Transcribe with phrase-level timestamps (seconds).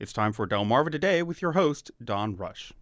[0.00, 2.72] It's time for Delmarva Today with your host, Don Rush.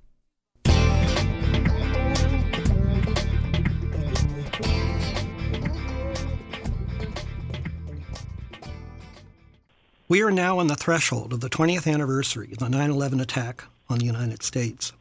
[10.09, 13.65] We are now on the threshold of the 20th anniversary of the 9 11 attack
[13.89, 14.93] on the United States.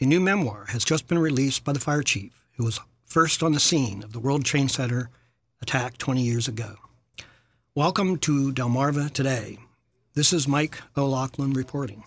[0.00, 3.52] A new memoir has just been released by the fire chief, who was first on
[3.52, 5.10] the scene of the World Trade Center
[5.60, 6.74] attack 20 years ago.
[7.76, 9.58] Welcome to Delmarva Today.
[10.14, 12.04] This is Mike O'Loughlin reporting.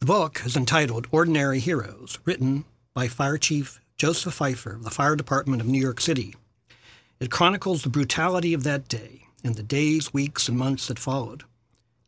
[0.00, 5.14] The book is entitled Ordinary Heroes, written by Fire Chief Joseph Pfeifer of the Fire
[5.14, 6.34] Department of New York City.
[7.20, 11.42] It chronicles the brutality of that day and the days, weeks, and months that followed.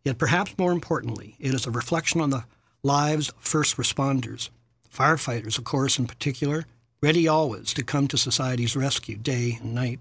[0.02, 2.46] Yet perhaps more importantly, it is a reflection on the
[2.82, 4.48] lives of first responders,
[4.90, 6.64] firefighters, of course, in particular,
[7.02, 10.00] ready always to come to society's rescue day and night.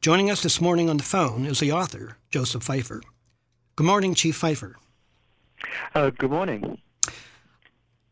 [0.00, 3.02] Joining us this morning on the phone is the author, Joseph Pfeifer.
[3.78, 4.74] Good morning, Chief Pfeifer.
[5.94, 6.80] Uh, good morning.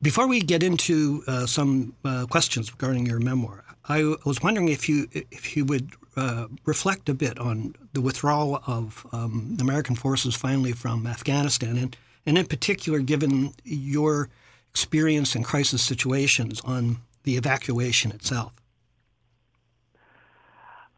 [0.00, 4.88] Before we get into uh, some uh, questions regarding your memoir, I was wondering if
[4.88, 10.36] you if you would uh, reflect a bit on the withdrawal of um, American forces
[10.36, 14.28] finally from Afghanistan, and, and in particular, given your
[14.70, 18.52] experience in crisis situations on the evacuation itself.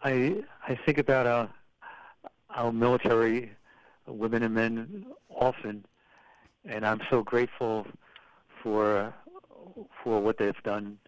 [0.05, 1.49] I I think about our
[2.51, 3.53] our military
[4.09, 5.85] women and men often,
[6.65, 7.87] and I'm so grateful
[8.63, 9.15] for
[10.03, 10.99] for what they've done,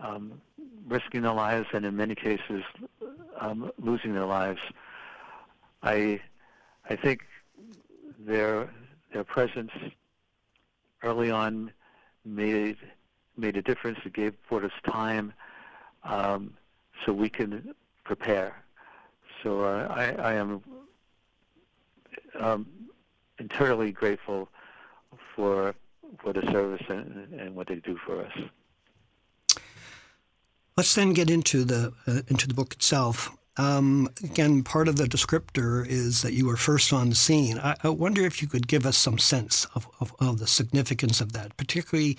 [0.00, 0.40] um,
[0.86, 2.62] risking their lives and in many cases
[3.40, 4.60] um, losing their lives.
[5.82, 6.20] I
[6.88, 7.22] I think
[8.18, 8.68] their
[9.12, 9.72] their presence
[11.02, 11.72] early on
[12.24, 12.76] made
[13.36, 13.98] made a difference.
[14.04, 15.32] It gave us time
[16.04, 16.54] um,
[17.04, 18.62] so we can prepare.
[19.42, 20.62] So uh, I, I am
[22.38, 22.66] um,
[23.38, 24.48] entirely grateful
[25.34, 25.74] for
[26.22, 28.32] for the service and, and what they do for us.
[30.76, 33.36] Let's then get into the uh, into the book itself.
[33.56, 37.58] Um, again, part of the descriptor is that you were first on the scene.
[37.58, 41.20] I, I wonder if you could give us some sense of, of, of, the significance
[41.20, 42.18] of that, particularly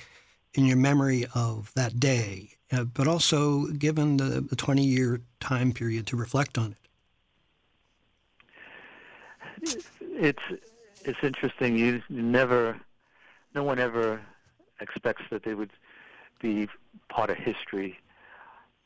[0.53, 5.71] in your memory of that day, uh, but also given the, the 20 year time
[5.71, 6.75] period to reflect on
[9.63, 9.85] it.
[10.19, 10.43] It's
[11.05, 11.77] it's interesting.
[11.77, 12.77] You never,
[13.55, 14.21] no one ever
[14.81, 15.71] expects that they would
[16.41, 16.67] be
[17.07, 17.97] part of history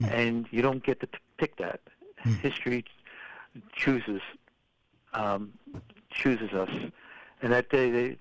[0.02, 0.12] mm.
[0.12, 1.08] and you don't get to
[1.38, 1.82] pick that.
[2.24, 2.40] Mm.
[2.40, 2.86] History
[3.76, 4.22] chooses
[5.14, 5.54] um,
[6.10, 6.70] chooses us,
[7.42, 8.18] and that day they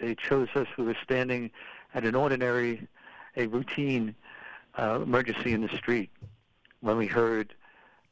[0.00, 0.66] they chose us.
[0.76, 1.50] We were standing
[1.94, 2.88] at an ordinary,
[3.36, 4.14] a routine
[4.78, 6.10] uh, emergency in the street
[6.80, 7.54] when we heard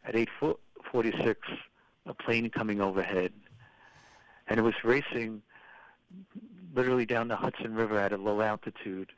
[0.05, 1.37] at 8:46
[2.07, 3.33] a plane coming overhead,
[4.49, 5.43] and it was racing
[6.75, 9.13] literally down the Hudson River at a low altitude.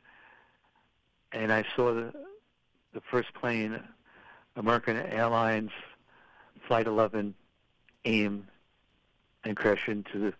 [1.31, 2.13] And I saw the
[2.93, 3.79] the first plane,
[4.55, 5.71] American Airlines
[6.67, 7.33] Flight 11,
[8.05, 8.47] aim
[9.43, 10.33] and crash into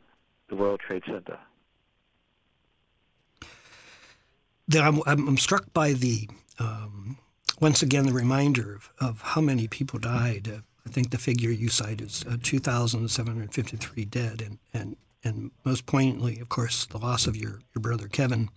[0.47, 1.39] the, World Trade Center.
[4.73, 6.27] I'm, I'm struck by the,
[6.59, 7.17] um,
[7.61, 10.51] once again, the reminder of, of, how many people died.
[10.53, 15.85] Uh, I think the figure you cite is uh, 2,753 dead, and, and, and most
[15.85, 18.49] poignantly, of course, the loss of your, your brother Kevin.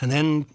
[0.00, 0.46] And then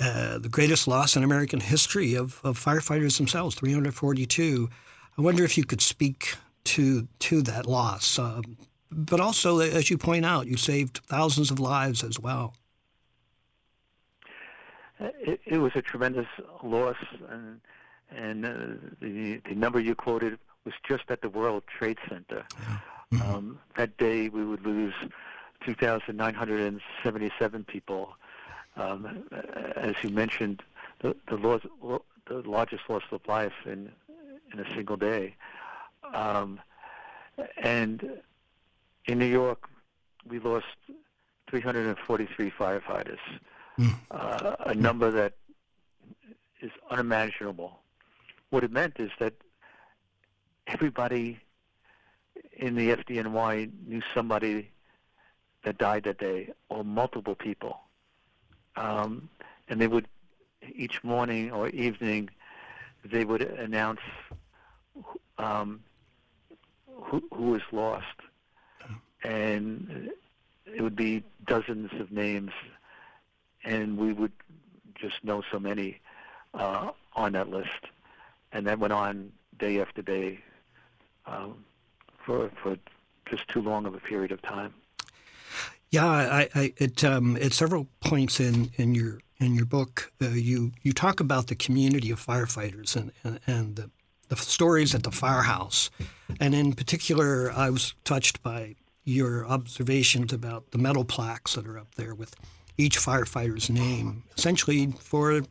[0.00, 4.68] uh, the greatest loss in American history of, of firefighters themselves, 342.
[5.16, 8.40] I wonder if you could speak to to that loss, uh,
[8.90, 12.54] but also, as you point out, you saved thousands of lives as well.
[14.98, 16.26] It, it was a tremendous
[16.62, 16.96] loss,
[17.28, 17.60] and
[18.10, 18.50] and uh,
[19.00, 22.44] the the number you quoted was just at the World Trade Center.
[23.12, 23.22] Mm-hmm.
[23.22, 24.94] Um, that day, we would lose
[25.64, 28.16] 2,977 people
[28.76, 29.24] um,
[29.76, 30.62] as you mentioned,
[31.00, 31.62] the the, laws,
[32.26, 33.90] the largest loss of life in
[34.52, 35.36] in a single day,
[36.12, 36.60] um,
[37.56, 38.20] and
[39.06, 39.68] in New York,
[40.28, 40.66] we lost
[41.48, 43.18] 343 firefighters,
[43.78, 43.94] mm.
[44.10, 45.34] uh, a number that
[46.60, 47.80] is unimaginable.
[48.54, 49.32] What it meant is that
[50.68, 51.40] everybody
[52.52, 54.70] in the FDNY knew somebody
[55.64, 57.80] that died that day, or multiple people.
[58.76, 59.28] Um,
[59.68, 60.06] and they would
[60.72, 62.30] each morning or evening
[63.04, 63.98] they would announce
[65.36, 65.82] um,
[66.86, 68.20] who, who was lost,
[69.24, 70.12] and
[70.64, 72.52] it would be dozens of names,
[73.64, 74.32] and we would
[74.94, 75.98] just know so many
[76.54, 77.88] uh, on that list,
[78.54, 80.38] and that went on day after day
[81.26, 81.64] um,
[82.24, 82.78] for for
[83.26, 84.72] just too long of a period of time.
[85.90, 90.28] Yeah, I, I, it, um, at several points in, in your in your book, uh,
[90.28, 93.90] you you talk about the community of firefighters and and, and the,
[94.28, 95.90] the stories at the firehouse,
[96.40, 101.78] and in particular, I was touched by your observations about the metal plaques that are
[101.78, 102.34] up there with
[102.78, 105.42] each firefighter's name, essentially for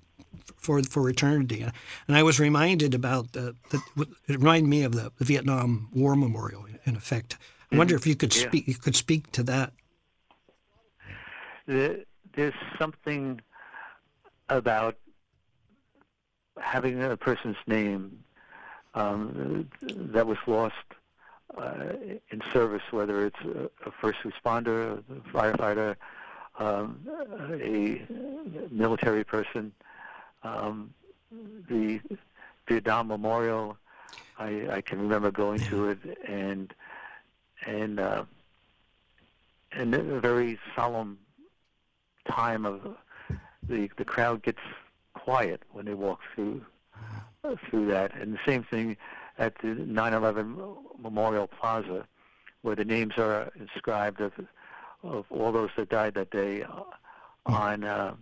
[0.58, 1.62] for for eternity.
[2.08, 3.82] And I was reminded about the, the
[4.28, 7.38] it reminded me of the, the Vietnam War Memorial, in effect.
[7.72, 8.48] I wonder if you could Yeah.
[8.48, 9.74] speak you could speak to that.
[11.66, 13.42] There's something
[14.50, 14.98] about
[16.60, 18.24] having a person's name
[18.94, 20.76] um, that was lost
[21.58, 21.94] uh,
[22.32, 25.96] in service, whether it's a, a first responder, a firefighter,
[26.60, 27.00] um,
[27.52, 28.06] a
[28.72, 29.72] military person.
[30.44, 30.94] Um,
[31.70, 32.00] the
[32.68, 33.78] Vietnam Memorial,
[34.38, 36.74] I, I can remember going to it and
[37.66, 38.26] and uh,
[39.72, 41.18] and a very solemn
[42.30, 42.82] time of
[43.68, 44.60] the the crowd gets
[45.14, 46.66] quiet when they walk through
[47.44, 48.98] uh, through that, and the same thing
[49.38, 52.06] at the 9/11 Memorial Plaza,
[52.62, 54.34] where the names are inscribed of
[55.04, 56.84] of all those that died that day uh,
[57.46, 58.16] on uh,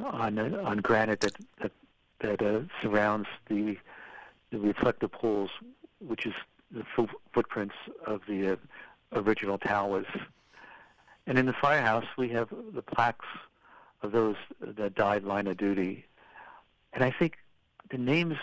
[0.00, 1.72] on on granite that that
[2.20, 3.76] that uh, surrounds the
[4.50, 5.50] the reflective pools,
[6.00, 6.34] which is
[6.70, 7.74] the fo- footprints
[8.06, 8.56] of the uh,
[9.12, 10.06] original towers.
[11.26, 13.26] And in the firehouse, we have the plaques
[14.02, 16.04] of those that died line of duty.
[16.92, 17.38] And I think
[17.90, 18.36] the names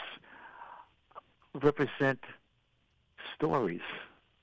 [1.54, 2.20] represent
[3.36, 3.82] stories.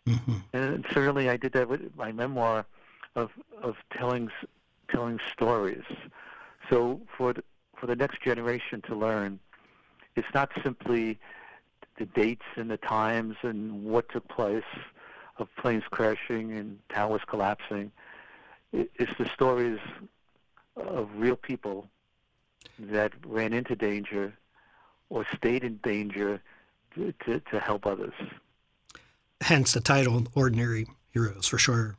[0.07, 2.65] hmm And certainly I did that with my memoir
[3.15, 3.31] of,
[3.63, 4.31] of telling,
[4.89, 5.85] telling stories.
[6.71, 7.43] So for the,
[7.77, 9.41] for the next generation to learn,
[10.15, 11.19] it's not simply
[11.99, 14.63] the dates and the times and what took place
[15.39, 17.91] of planes crashing and towers collapsing.
[18.73, 19.81] It's the stories
[20.77, 21.89] of real people
[22.79, 24.33] that ran into danger
[25.09, 26.41] or stayed in danger
[26.95, 28.15] to, to, to help others.
[29.41, 31.97] Hence the title "Ordinary Heroes" for sure.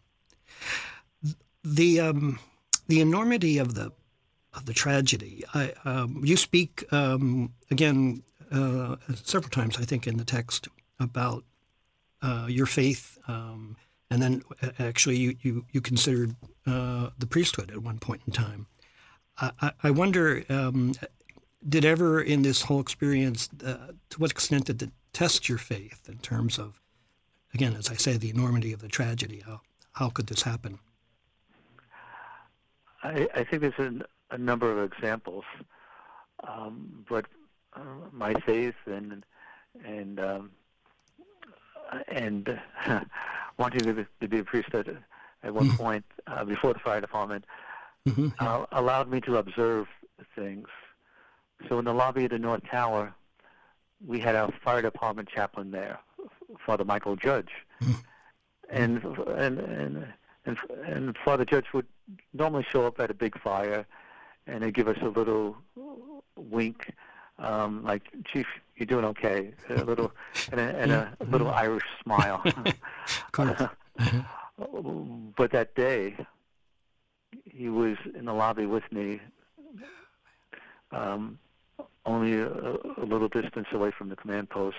[1.63, 2.39] The um,
[2.88, 3.91] the enormity of the
[4.53, 5.44] of the tragedy.
[5.53, 10.68] I, um, you speak um, again uh, several times, I think, in the text
[11.00, 11.44] about
[12.21, 13.77] uh, your faith, um,
[14.09, 16.36] and then uh, actually you you, you considered
[16.68, 18.68] uh, the priesthood at one point in time.
[19.39, 20.94] I, I- wonder, um,
[21.68, 26.07] did ever in this whole experience, uh, to what extent did it test your faith
[26.07, 26.80] in terms of,
[27.53, 29.42] again, as I say, the enormity of the tragedy?
[29.45, 29.62] How
[29.94, 30.80] how could this happen?
[33.03, 35.43] I, I think there's a, a number of examples,
[36.47, 37.25] um, but
[37.73, 37.81] uh,
[38.11, 39.23] my faith and
[39.85, 40.51] and um,
[42.07, 42.59] and
[43.57, 44.87] wanting to, be- to be a priest at,
[45.43, 47.45] at one point uh, before the fire department
[48.07, 49.87] hmm uh, allowed me to observe
[50.35, 50.67] things.
[51.69, 53.13] So in the lobby of the North Tower,
[54.05, 55.99] we had our fire department chaplain there,
[56.65, 57.51] Father Michael Judge,
[58.69, 59.03] and
[59.37, 60.07] and and
[60.45, 61.85] and and Father Judge would
[62.33, 63.85] normally show up at a big fire,
[64.47, 65.57] and they'd give us a little
[66.35, 66.93] wink,
[67.39, 68.45] um, like "Chief,
[68.75, 70.11] you're doing okay," a little
[70.51, 72.43] and a, and a little Irish smile.
[73.31, 73.61] Course.
[75.38, 76.15] but that day,
[77.45, 79.19] he was in the lobby with me,
[80.91, 81.39] um,
[82.05, 84.77] only a, a little distance away from the command post,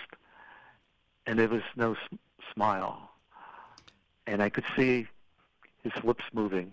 [1.26, 2.18] and there was no s-
[2.52, 3.10] smile.
[4.26, 5.06] And I could see
[5.82, 6.72] his lips moving.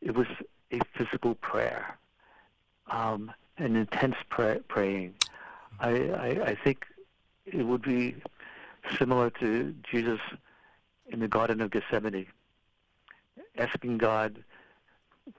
[0.00, 0.26] It was
[0.72, 1.96] a physical prayer,
[2.90, 5.14] um, an intense pray- praying.
[5.80, 6.86] I, I, I think
[7.46, 8.16] it would be
[8.98, 10.20] similar to Jesus
[11.08, 12.26] in the Garden of Gethsemane,
[13.58, 14.42] asking God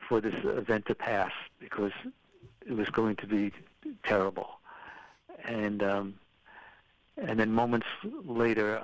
[0.07, 1.91] for this event to pass because
[2.65, 3.51] it was going to be
[4.03, 4.59] terrible.
[5.45, 6.15] And um,
[7.17, 7.87] and then moments
[8.25, 8.81] later,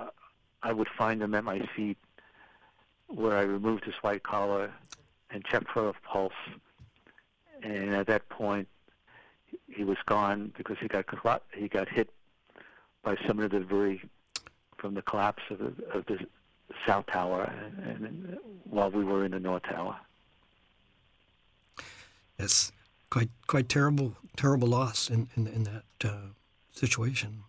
[0.62, 1.96] I would find him at my feet,
[3.08, 4.72] where I removed his white collar
[5.32, 6.32] and checked for a pulse.
[7.62, 8.68] And at that point,
[9.68, 11.04] he was gone because he got
[11.54, 12.10] he got hit
[13.02, 14.02] by some of the debris
[14.78, 16.18] from the collapse of the, of the
[16.86, 19.96] South Tower, and, and while we were in the North Tower.
[22.38, 22.72] It's
[23.10, 26.28] quite quite terrible terrible loss in in, in that uh,
[26.72, 27.44] situation.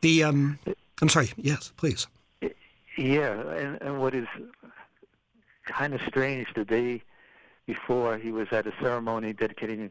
[0.00, 0.58] The um,
[1.00, 1.30] I'm sorry.
[1.36, 2.06] Yes, please.
[2.96, 4.26] Yeah, and, and what is
[5.64, 7.02] kind of strange, the day
[7.66, 9.90] before he was at a ceremony dedicating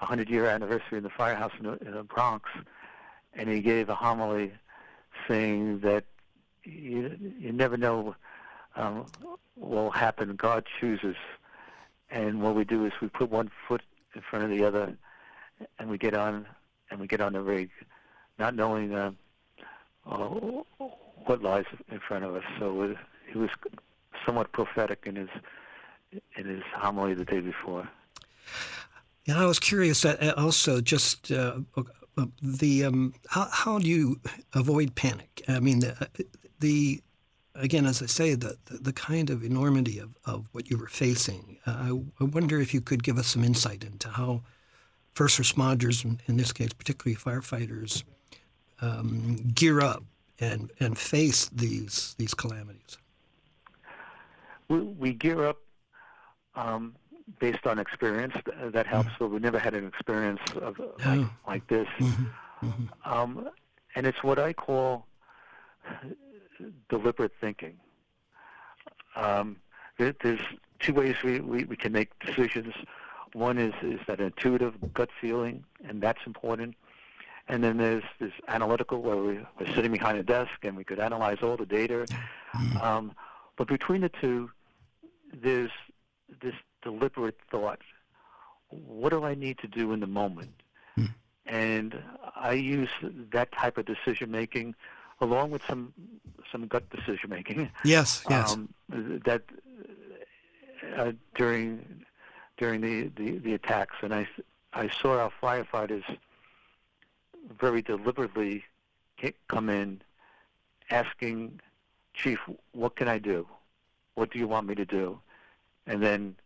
[0.00, 2.48] a 100-year anniversary in the firehouse in the, in the Bronx,
[3.34, 4.52] and he gave a homily
[5.28, 6.04] saying that
[6.64, 8.14] you, you never know
[8.76, 9.06] um,
[9.56, 10.34] will happen.
[10.36, 11.16] God chooses,
[12.10, 13.82] and what we do is we put one foot
[14.14, 14.96] in front of the other,
[15.78, 16.46] and we get on
[16.90, 17.70] and we get on the rig,
[18.38, 19.12] not knowing uh,
[20.06, 20.16] uh,
[21.24, 22.42] what lies in front of us.
[22.58, 22.96] So it,
[23.30, 23.50] he was
[24.24, 25.28] somewhat prophetic in his
[26.36, 27.88] in his homily the day before.
[29.24, 34.20] Yeah, I was curious uh, also just uh, uh, the um, how how do you
[34.54, 35.42] avoid panic?
[35.46, 36.08] I mean the,
[36.58, 37.02] the
[37.54, 41.58] again, as I say, the, the, kind of enormity of, of what you were facing.
[41.66, 44.42] Uh, I, wonder if you could give us some insight into how
[45.12, 48.04] first responders, in, in this case, particularly firefighters,
[48.80, 50.04] um, gear up
[50.38, 52.96] and, and face these these calamities.
[54.70, 55.58] We, we gear up
[56.54, 56.94] um,
[57.38, 58.34] based on experience.
[58.72, 59.10] That helps.
[59.10, 59.24] Mm-hmm.
[59.24, 61.88] But we never had an experience of like, like this.
[61.98, 62.66] Mm-hmm.
[62.66, 63.12] Mm-hmm.
[63.12, 63.50] Um,
[63.94, 65.06] and it's what I call
[66.88, 67.76] deliberate thinking.
[69.16, 69.56] Um,
[69.98, 70.40] there's
[70.78, 72.74] two ways we, we, we can make decisions.
[73.32, 76.74] One is, is that intuitive gut feeling, and that's important.
[77.48, 81.00] And then there's this analytical where we, we're sitting behind a desk and we could
[81.00, 82.06] analyze all the data.
[82.54, 82.76] Mm-hmm.
[82.78, 83.12] Um,
[83.56, 84.50] but between the two,
[85.32, 85.70] there's
[86.42, 87.80] this deliberate thought.
[88.68, 90.62] What do I need to do in the moment?
[90.96, 91.10] Mm.
[91.46, 92.02] And
[92.36, 92.90] I use
[93.32, 94.74] that type of decision making
[95.20, 95.92] along with some
[96.50, 97.70] some gut decision making.
[97.84, 98.52] Yes, yes.
[98.52, 99.42] Um, that
[100.96, 102.04] uh, during
[102.56, 104.28] during the, the, the attacks, and I
[104.72, 106.04] I saw our firefighters
[107.58, 108.64] very deliberately
[109.48, 110.00] come in,
[110.90, 111.60] asking
[112.14, 112.38] Chief,
[112.72, 113.46] "What can I do?
[114.14, 115.20] What do you want me to do?"
[115.86, 116.36] And then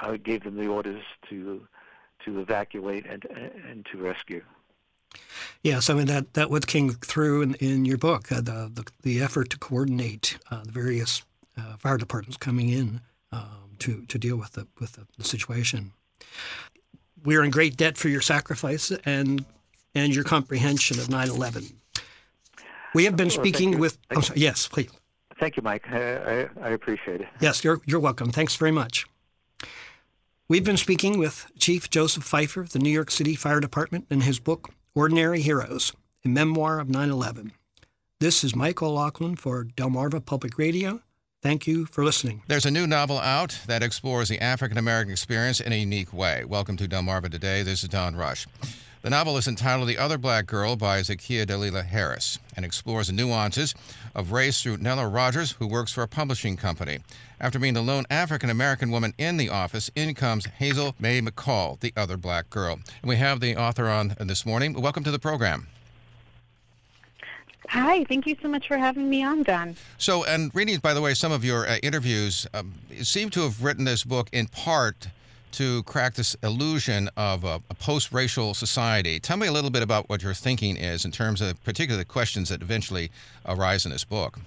[0.00, 1.66] I gave them the orders to
[2.24, 4.42] to evacuate and and to rescue.
[5.62, 8.84] Yes, I mean that that what came through in, in your book, uh, the, the,
[9.02, 11.22] the effort to coordinate uh, the various
[11.56, 13.00] uh, fire departments coming in
[13.32, 15.92] um, to to deal with the with the, the, situation.
[17.24, 19.44] We're in great debt for your sacrifice and
[19.94, 21.72] and your comprehension of 9/11.
[22.94, 23.98] We have been well, speaking with.
[24.10, 24.90] I'm sorry, yes, please.
[25.38, 25.84] Thank you, Mike.
[25.90, 27.28] I, I, I appreciate it.
[27.40, 28.30] Yes, you're you're welcome.
[28.30, 29.06] Thanks very much.
[30.48, 34.22] We've been speaking with Chief Joseph Pfeifer of the New York City Fire Department in
[34.22, 35.92] his book Ordinary Heroes,
[36.24, 37.52] a memoir of 9 11.
[38.20, 41.02] This is Mike O'Loughlin for Delmarva Public Radio.
[41.40, 42.42] Thank you for listening.
[42.48, 46.44] There's a new novel out that explores the African American experience in a unique way.
[46.44, 47.62] Welcome to Delmarva Today.
[47.62, 48.48] This is Don Rush.
[49.08, 53.14] The novel is entitled The Other Black Girl by Zakiya Dalila Harris and explores the
[53.14, 53.74] nuances
[54.14, 56.98] of race through Nella Rogers, who works for a publishing company.
[57.40, 61.80] After being the lone African American woman in the office, in comes Hazel Mae McCall,
[61.80, 62.80] the other black girl.
[63.00, 64.74] And we have the author on this morning.
[64.74, 65.68] Welcome to the program.
[67.70, 69.74] Hi, thank you so much for having me on, Don.
[69.96, 73.40] So, and reading, by the way, some of your uh, interviews, um, you seem to
[73.40, 75.08] have written this book in part
[75.52, 79.18] to crack this illusion of a, a post-racial society.
[79.20, 82.48] Tell me a little bit about what your thinking is in terms of particular questions
[82.48, 83.10] that eventually
[83.46, 84.38] arise in this book.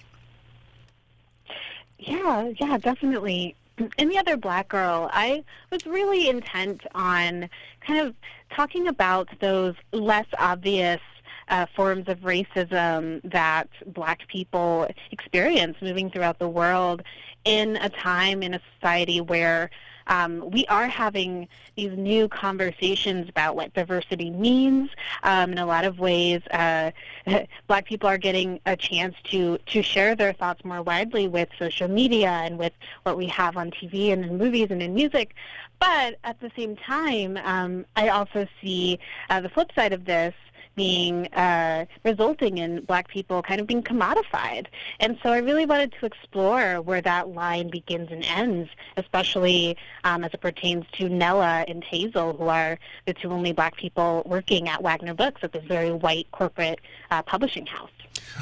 [2.00, 3.56] Yeah, yeah, definitely.
[3.98, 7.50] In the other black girl, I was really intent on
[7.86, 8.16] kind of
[8.56, 11.00] talking about those less obvious
[11.48, 17.04] uh, forms of racism that black people experience moving throughout the world
[17.44, 19.70] in a time in a society where
[20.08, 24.90] um, we are having these new conversations about what diversity means.
[25.24, 26.92] Um, in a lot of ways, uh,
[27.68, 31.88] black people are getting a chance to, to share their thoughts more widely with social
[31.88, 35.36] media and with what we have on TV and in movies and in music.
[35.80, 40.34] But at the same time, um, I also see uh, the flip side of this
[40.82, 44.66] being uh, resulting in black people kind of being commodified.
[45.00, 50.24] And so I really wanted to explore where that line begins and ends, especially um,
[50.24, 54.70] as it pertains to Nella and Hazel, who are the two only black people working
[54.70, 56.80] at Wagner Books at this very white corporate
[57.12, 57.92] uh, publishing house.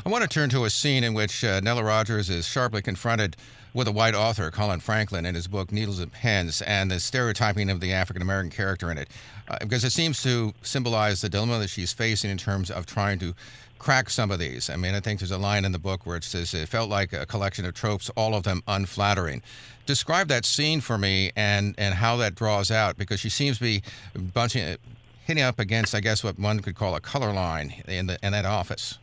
[0.05, 3.35] I want to turn to a scene in which uh, Nella Rogers is sharply confronted
[3.73, 7.69] with a white author, Colin Franklin, in his book Needles and Pens, and the stereotyping
[7.69, 9.09] of the African American character in it,
[9.47, 13.19] uh, because it seems to symbolize the dilemma that she's facing in terms of trying
[13.19, 13.33] to
[13.77, 14.69] crack some of these.
[14.69, 16.89] I mean, I think there's a line in the book where it says it felt
[16.89, 19.41] like a collection of tropes, all of them unflattering.
[19.85, 23.63] Describe that scene for me and and how that draws out, because she seems to
[23.63, 23.81] be
[24.33, 24.77] bunching,
[25.25, 28.33] hitting up against, I guess, what one could call a color line in the in
[28.33, 28.97] that office.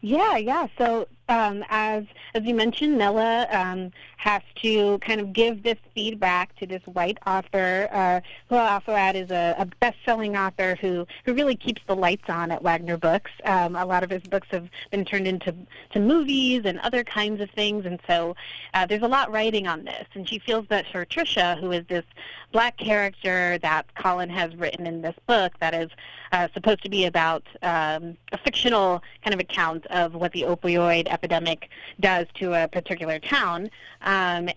[0.00, 0.66] Yeah, yeah.
[0.76, 2.04] So um, as
[2.34, 3.90] as you mentioned, Nella um,
[4.24, 8.92] has to kind of give this feedback to this white author, uh, who I'll also
[8.92, 12.96] add is a, a best-selling author who who really keeps the lights on at Wagner
[12.96, 13.30] Books.
[13.44, 15.54] Um, a lot of his books have been turned into
[15.90, 18.34] to movies and other kinds of things, and so
[18.72, 20.06] uh, there's a lot writing on this.
[20.14, 22.06] And she feels that for Trisha, who is this
[22.50, 25.90] black character that Colin has written in this book, that is
[26.32, 31.08] uh, supposed to be about um, a fictional kind of account of what the opioid
[31.08, 31.68] epidemic
[32.00, 33.68] does to a particular town.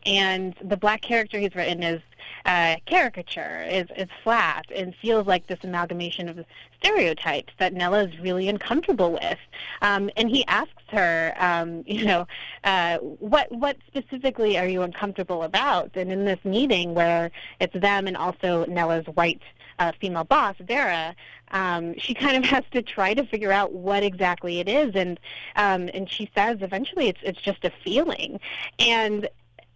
[0.05, 2.01] And the black character he's written is
[2.45, 6.45] uh, caricature, is, is flat, and feels like this amalgamation of
[6.79, 9.37] stereotypes that Nella is really uncomfortable with.
[9.81, 12.27] Um, and he asks her, um, you know,
[12.63, 15.95] uh, what what specifically are you uncomfortable about?
[15.95, 19.41] And in this meeting where it's them and also Nella's white
[19.79, 21.15] uh, female boss, Vera,
[21.51, 25.19] um, she kind of has to try to figure out what exactly it is, and
[25.55, 28.39] um, and she says eventually it's it's just a feeling,
[28.79, 29.27] and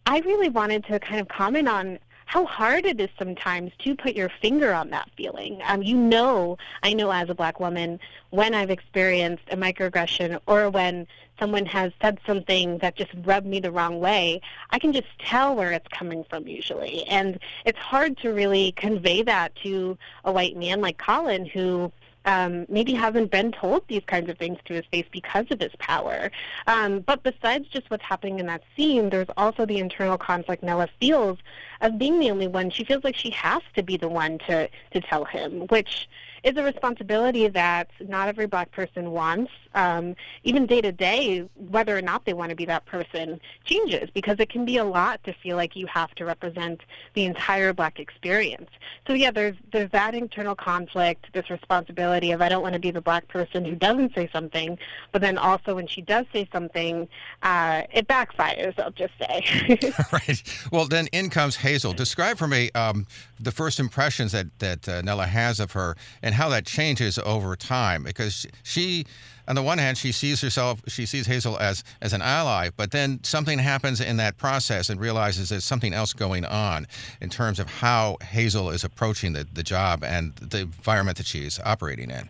[0.05, 2.00] I really wanted to kind of comment on
[2.31, 5.60] how hard it is sometimes to put your finger on that feeling.
[5.65, 10.70] Um, you know, I know as a black woman, when I've experienced a microaggression or
[10.70, 14.39] when someone has said something that just rubbed me the wrong way,
[14.70, 17.03] I can just tell where it's coming from usually.
[17.08, 21.91] And it's hard to really convey that to a white man like Colin who
[22.25, 25.75] um, maybe hasn't been told these kinds of things to his face because of his
[25.80, 26.32] power.
[26.68, 30.88] Um, but besides just what's happening in that scene, there's also the internal conflict Nella
[31.00, 31.40] feels
[31.82, 32.70] of being the only one.
[32.70, 36.08] She feels like she has to be the one to, to tell him, which
[36.44, 39.52] is a responsibility that not every black person wants.
[39.74, 44.10] Um, even day to day, whether or not they want to be that person changes
[44.10, 46.82] because it can be a lot to feel like you have to represent
[47.14, 48.70] the entire black experience.
[49.08, 52.92] So yeah, there's there's that internal conflict, this responsibility of I don't want to be
[52.92, 54.78] the black person who doesn't say something,
[55.12, 57.08] but then also when she does say something,
[57.44, 58.78] uh, it backfires.
[58.80, 59.80] I'll just say.
[60.12, 60.44] right.
[60.72, 61.94] Well, then in comes Hazel.
[61.94, 63.08] Describe for me um,
[63.40, 67.56] the first impressions that that uh, Nella has of her and how that changes over
[67.56, 69.06] time because she
[69.48, 72.92] on the one hand she sees herself she sees hazel as as an ally but
[72.92, 76.88] then something happens in that process and realizes there's something else going on
[77.22, 81.60] in terms of how hazel is approaching the, the job and the environment that she's
[81.62, 82.29] operating in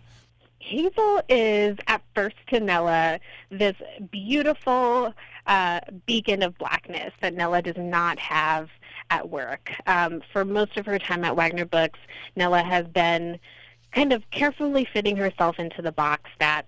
[0.72, 3.76] Hazel is at first to Nella this
[4.10, 5.14] beautiful
[5.46, 8.70] uh, beacon of blackness that Nella does not have
[9.10, 9.72] at work.
[9.86, 12.00] Um, for most of her time at Wagner Books,
[12.36, 13.38] Nella has been
[13.92, 16.66] kind of carefully fitting herself into the box that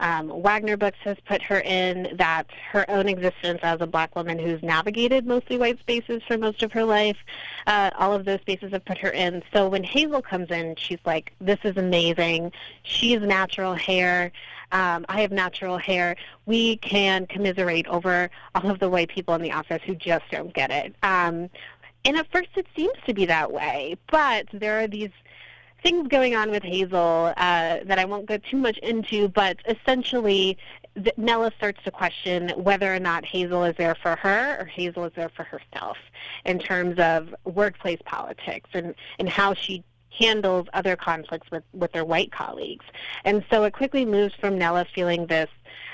[0.00, 4.38] um, Wagner Books has put her in, that her own existence as a black woman
[4.38, 7.16] who's navigated mostly white spaces for most of her life,
[7.66, 9.42] uh, all of those spaces have put her in.
[9.52, 12.52] So when Hazel comes in, she's like, this is amazing.
[12.82, 14.32] She has natural hair.
[14.72, 16.16] Um, I have natural hair.
[16.44, 20.52] We can commiserate over all of the white people in the office who just don't
[20.52, 20.94] get it.
[21.02, 21.48] Um,
[22.04, 25.10] and at first it seems to be that way, but there are these
[25.86, 30.58] things going on with Hazel uh, that I won't go too much into, but essentially
[31.16, 35.12] Nella starts to question whether or not Hazel is there for her or Hazel is
[35.14, 35.96] there for herself
[36.44, 42.04] in terms of workplace politics and, and how she handles other conflicts with, with their
[42.04, 42.84] white colleagues.
[43.24, 45.50] And so it quickly moves from Nella feeling this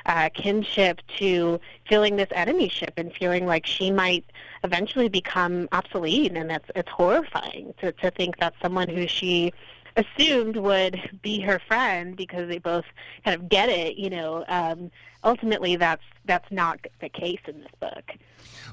[0.06, 4.24] uh, kinship to feeling this enemyship and feeling like she might
[4.64, 6.32] eventually become obsolete.
[6.32, 9.52] And it's, it's horrifying to, to think that someone who she
[9.96, 12.84] assumed would be her friend because they both
[13.24, 14.90] kind of get it, you know, um,
[15.24, 18.12] ultimately that's that's not the case in this book.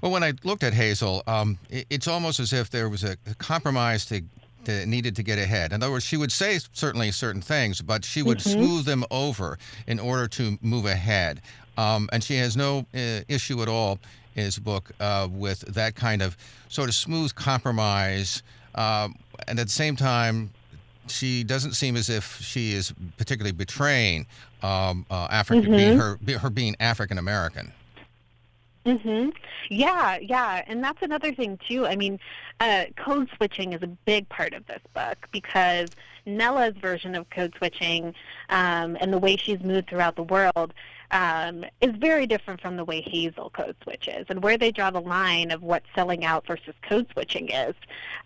[0.01, 3.17] Well, when I looked at Hazel, um, it, it's almost as if there was a,
[3.29, 4.21] a compromise to,
[4.65, 5.73] to, needed to get ahead.
[5.73, 8.61] In other words, she would say certainly certain things, but she would mm-hmm.
[8.63, 11.41] smooth them over in order to move ahead.
[11.77, 13.99] Um, and she has no uh, issue at all
[14.35, 18.43] in his book uh, with that kind of sort of smooth compromise.
[18.75, 19.09] Uh,
[19.47, 20.51] and at the same time,
[21.09, 24.27] she doesn't seem as if she is particularly betraying
[24.61, 25.71] um, uh, mm-hmm.
[25.71, 27.71] being her, her being African American.
[28.85, 29.33] Mhm.
[29.69, 31.85] Yeah, yeah, and that's another thing too.
[31.85, 32.19] I mean,
[32.59, 35.89] uh, code switching is a big part of this book because
[36.25, 38.15] Nella's version of code switching
[38.49, 40.73] um, and the way she's moved throughout the world
[41.11, 44.25] um, is very different from the way Hazel code switches.
[44.29, 47.75] And where they draw the line of what selling out versus code switching is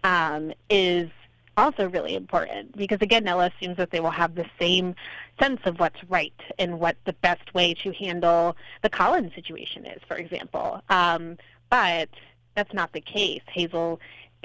[0.04, 1.10] um, is
[1.58, 4.96] also really important because again Nella assumes that they will have the same
[5.39, 10.02] sense of what's right and what the best way to handle the Colin's situation is,
[10.08, 10.82] for example.
[10.89, 11.38] Um,
[11.70, 12.10] but
[12.56, 13.42] that's not the case.
[13.48, 14.00] Hazel,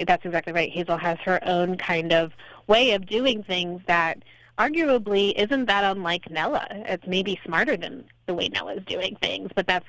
[0.05, 0.71] that's exactly right.
[0.71, 2.33] Hazel has her own kind of
[2.67, 4.23] way of doing things that
[4.57, 6.67] arguably isn't that unlike Nella.
[6.71, 9.87] It's maybe smarter than the way Nella's doing things, but that's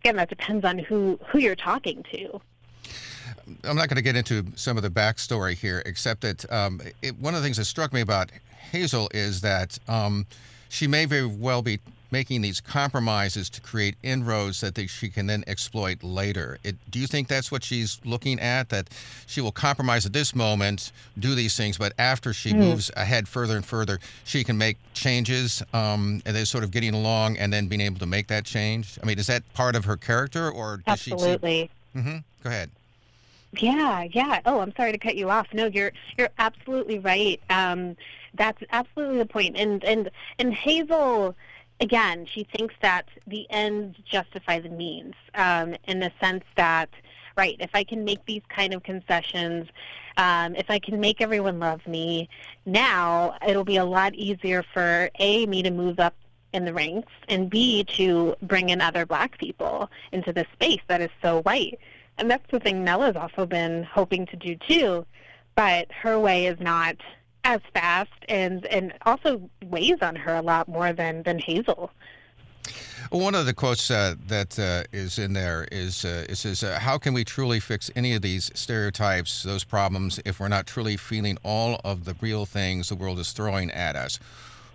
[0.00, 2.40] again that depends on who who you're talking to.
[3.64, 7.16] I'm not going to get into some of the backstory here, except that um, it,
[7.18, 8.30] one of the things that struck me about
[8.70, 10.26] Hazel is that um,
[10.68, 11.78] she may very well be
[12.12, 16.58] making these compromises to create inroads that they, she can then exploit later.
[16.62, 18.68] It, do you think that's what she's looking at?
[18.68, 18.90] That
[19.26, 22.58] she will compromise at this moment, do these things, but after she mm.
[22.58, 26.94] moves ahead further and further, she can make changes um, and then sort of getting
[26.94, 28.98] along and then being able to make that change?
[29.02, 31.70] I mean, is that part of her character or does Absolutely.
[31.94, 31.98] she?
[31.98, 32.16] Mm-hmm.
[32.44, 32.70] Go ahead.
[33.58, 34.40] Yeah, yeah.
[34.46, 35.46] Oh, I'm sorry to cut you off.
[35.52, 37.40] No, you're you're absolutely right.
[37.50, 37.96] Um,
[38.34, 39.56] that's absolutely the point.
[39.56, 41.34] And and and Hazel,
[41.80, 46.88] again, she thinks that the ends justify the means, um, in the sense that,
[47.36, 49.68] right, if I can make these kind of concessions,
[50.16, 52.30] um, if I can make everyone love me,
[52.64, 56.14] now it'll be a lot easier for a me to move up
[56.54, 61.02] in the ranks, and b to bring in other black people into this space that
[61.02, 61.78] is so white.
[62.18, 65.06] And that's the thing Nella's also been hoping to do too,
[65.54, 66.96] but her way is not
[67.44, 71.90] as fast and and also weighs on her a lot more than than Hazel.
[73.10, 76.78] One of the quotes uh, that uh, is in there is uh, it says, uh,
[76.78, 80.96] "How can we truly fix any of these stereotypes, those problems, if we're not truly
[80.96, 84.20] feeling all of the real things the world is throwing at us?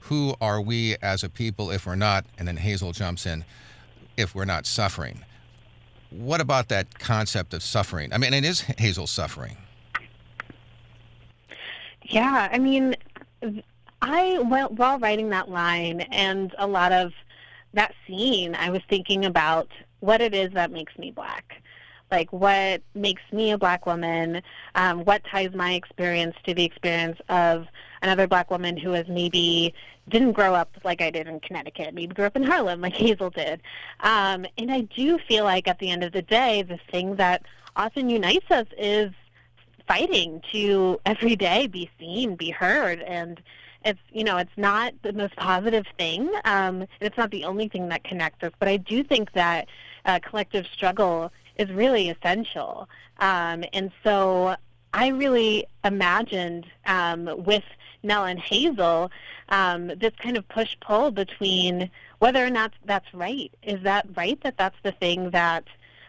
[0.02, 3.46] Who are we as a people if we're not?" And then Hazel jumps in,
[4.18, 5.24] "If we're not suffering."
[6.10, 8.14] What about that concept of suffering?
[8.14, 9.58] I mean, it is Hazel suffering.
[12.04, 12.96] Yeah, I mean,
[14.02, 17.14] I while, while writing that line and a lot of
[17.74, 19.68] that scene, I was thinking about
[20.00, 21.62] what it is that makes me black.
[22.10, 24.42] Like what makes me a black woman,
[24.76, 27.68] um, what ties my experience to the experience of
[28.02, 29.74] another black woman who has maybe
[30.10, 33.30] didn't grow up like I did in Connecticut, maybe grew up in Harlem like Hazel
[33.30, 33.62] did.
[34.02, 37.44] Um, and I do feel like at the end of the day, the thing that
[37.76, 39.12] often unites us is
[39.88, 43.42] fighting to every day be seen, be heard, and
[43.86, 46.30] it's you know it's not the most positive thing.
[46.46, 49.68] Um, it's not the only thing that connects us, but I do think that
[50.06, 52.90] uh, collective struggle is really essential.
[53.20, 54.56] Um, and so
[54.94, 57.64] I really imagined um, with
[58.04, 59.12] Nell and Hazel
[59.50, 63.52] um, this kind of push pull between whether or not that's right.
[63.64, 65.66] Is that right that that's the thing that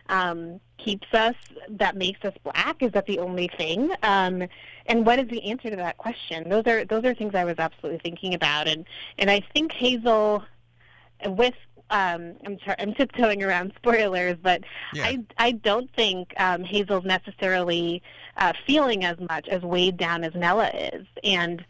[0.09, 1.35] um, keeps us,
[1.68, 2.83] that makes us black?
[2.83, 3.92] Is that the only thing?
[4.03, 4.48] Um,
[4.87, 6.48] and what is the answer to that question?
[6.48, 8.87] Those are those are things I was absolutely thinking about, and
[9.18, 10.44] and I think Hazel,
[11.27, 11.55] with
[11.90, 14.62] um, I'm sorry, I'm tiptoeing around spoilers, but
[14.94, 15.05] yeah.
[15.07, 18.03] I I don't think um, Hazel's necessarily
[18.38, 21.64] uh, feeling as much as weighed down as Nella is, and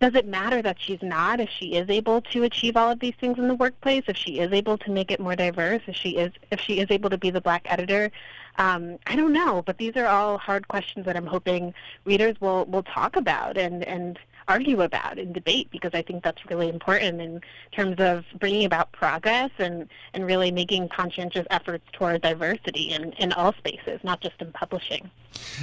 [0.00, 3.14] does it matter that she's not if she is able to achieve all of these
[3.20, 6.16] things in the workplace if she is able to make it more diverse if she
[6.16, 8.10] is if she is able to be the black editor?
[8.58, 11.72] Um, i don't know but these are all hard questions that i'm hoping
[12.04, 13.56] readers will will talk about.
[13.58, 14.18] And and
[14.50, 18.90] argue about and debate because i think that's really important in terms of bringing about
[18.90, 24.34] progress and and really making conscientious efforts toward diversity in in all spaces not just
[24.40, 25.08] in publishing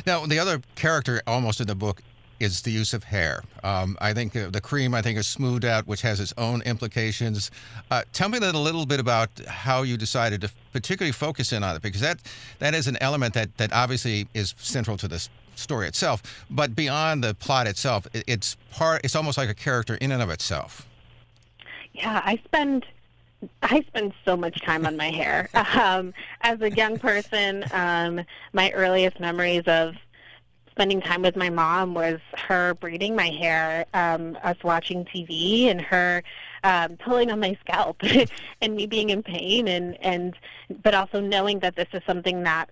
[0.06, 2.02] now the other character almost in the book
[2.39, 3.43] is the use of hair.
[3.63, 6.62] Um, I think uh, the cream, I think, is smoothed out, which has its own
[6.62, 7.50] implications.
[7.89, 11.76] Uh, tell me a little bit about how you decided to particularly focus in on
[11.76, 12.19] it, because that
[12.60, 16.46] that is an element that that obviously is central to this story itself.
[16.50, 19.02] But beyond the plot itself, it's part.
[19.04, 20.88] It's almost like a character in and of itself.
[21.93, 22.86] Yeah, I spend
[23.62, 25.50] I spend so much time on my hair.
[25.78, 28.22] Um, as a young person, um,
[28.54, 29.96] my earliest memories of
[30.72, 35.82] spending time with my mom was her braiding my hair, um, us watching TV, and
[35.82, 36.24] her
[36.63, 38.02] um, pulling on my scalp,
[38.62, 40.36] and me being in pain, and and
[40.84, 42.70] but also knowing that this is something that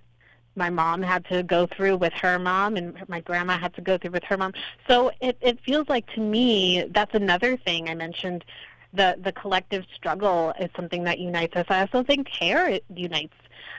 [0.56, 3.98] my mom had to go through with her mom and my grandma had to go
[3.98, 4.54] through with her mom.
[4.88, 8.46] So it, it feels like to me that's another thing I mentioned
[8.94, 11.66] the the collective struggle is something that unites us.
[11.70, 13.34] I also think hair it unites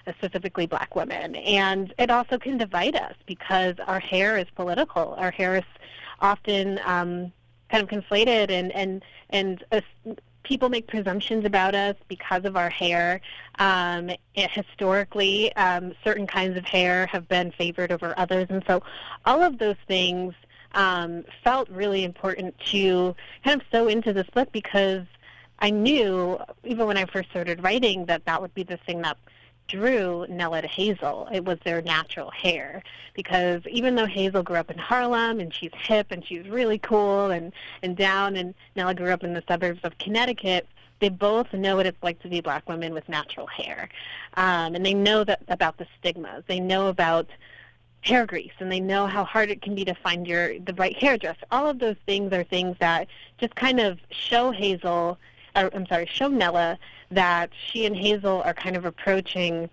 [0.09, 1.37] specifically black women.
[1.37, 5.15] And it also can divide us because our hair is political.
[5.15, 5.65] Our hair is
[6.21, 7.33] often um,
[7.71, 9.81] kind of conflated and, and, and uh,
[10.47, 13.21] people make presumptions about us because of our hair.
[13.59, 18.47] Um, it, historically, um, certain kinds of hair have been favored over others.
[18.49, 18.83] And so
[19.25, 20.35] all of those things
[20.73, 25.05] um, felt really important to kind of sew into this book because
[25.59, 29.17] I knew, even when I first started writing, that that would be the thing that
[29.69, 31.29] drew Nella to Hazel.
[31.33, 32.83] It was their natural hair
[33.15, 37.31] because even though Hazel grew up in Harlem and she's hip and she's really cool
[37.31, 37.53] and
[37.83, 40.67] and down, and Nella grew up in the suburbs of Connecticut,
[41.01, 43.89] they both know what it's like to be black women with natural hair,
[44.35, 46.45] um, and they know that about the stigmas.
[46.47, 47.29] They know about
[48.07, 50.97] hair grease and they know how hard it can be to find your the right
[50.97, 51.45] hairdresser.
[51.51, 55.19] All of those things are things that just kind of show Hazel,
[55.57, 56.79] or I'm sorry, show Nella
[57.11, 59.69] that she and Hazel are kind of approaching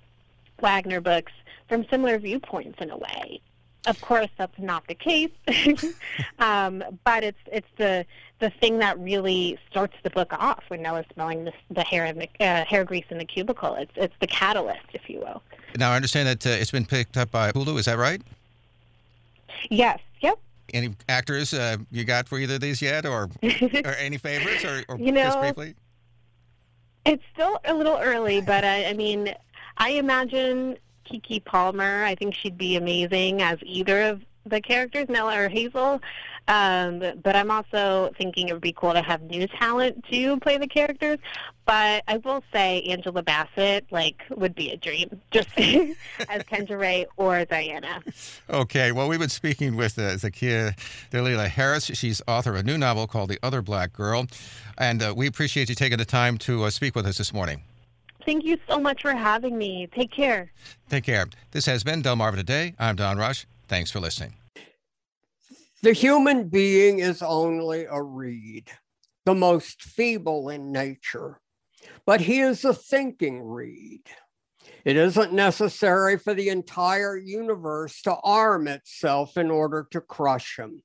[0.60, 1.32] Wagner books
[1.68, 3.42] from similar viewpoints in a way.
[3.86, 5.32] Of course, that's not the case,
[6.40, 8.06] um, but it's it's the
[8.40, 12.22] the thing that really starts the book off when Nella's smelling the, the hair and
[12.22, 13.76] the uh, hair grease in the cubicle.
[13.76, 15.44] It's it's the catalyst, if you will.
[15.78, 17.78] Now I understand that uh, it's been picked up by Hulu.
[17.78, 18.22] Is that right?
[19.70, 20.00] Yes.
[20.22, 20.40] Yep.
[20.74, 24.84] Any actors uh, you got for either of these yet, or, or any favorites, or,
[24.88, 25.76] or you know, just briefly?
[27.06, 29.34] It's still a little early, but I, I mean,
[29.78, 32.04] I imagine Keke Palmer.
[32.04, 36.02] I think she'd be amazing as either of the characters, Nella or Hazel.
[36.48, 40.58] Um, but I'm also thinking it would be cool to have new talent to play
[40.58, 41.20] the characters.
[41.66, 47.06] But I will say Angela Bassett, like, would be a dream, just as Kendra Rae
[47.16, 48.02] or Diana.
[48.50, 48.92] Okay.
[48.92, 50.78] Well, we've been speaking with uh, Zakiya
[51.12, 51.86] Dalila Harris.
[51.86, 54.28] She's author of a new novel called The Other Black Girl.
[54.78, 57.64] And uh, we appreciate you taking the time to uh, speak with us this morning.
[58.26, 59.88] Thank you so much for having me.
[59.94, 60.52] Take care.
[60.90, 61.28] Take care.
[61.52, 62.74] This has been Delmarva Today.
[62.80, 63.46] I'm Don Rush.
[63.68, 64.34] Thanks for listening.
[65.84, 68.72] The human being is only a reed,
[69.26, 71.42] the most feeble in nature,
[72.06, 74.08] but he is a thinking reed.
[74.86, 80.84] It isn't necessary for the entire universe to arm itself in order to crush him.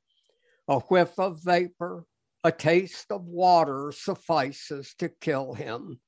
[0.67, 2.05] A whiff of vapor,
[2.43, 6.01] a taste of water suffices to kill him.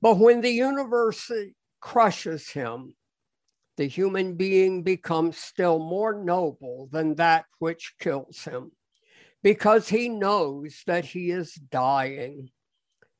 [0.00, 1.30] But when the universe
[1.82, 2.94] crushes him,
[3.76, 8.70] the human being becomes still more noble than that which kills him
[9.42, 12.50] because he knows that he is dying.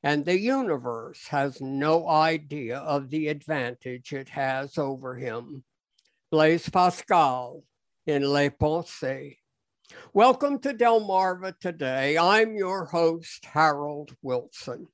[0.01, 5.63] And the universe has no idea of the advantage it has over him.
[6.31, 7.63] Blaise Pascal
[8.05, 9.37] in Les Pensées.
[10.13, 12.17] Welcome to Delmarva today.
[12.17, 14.87] I'm your host, Harold Wilson.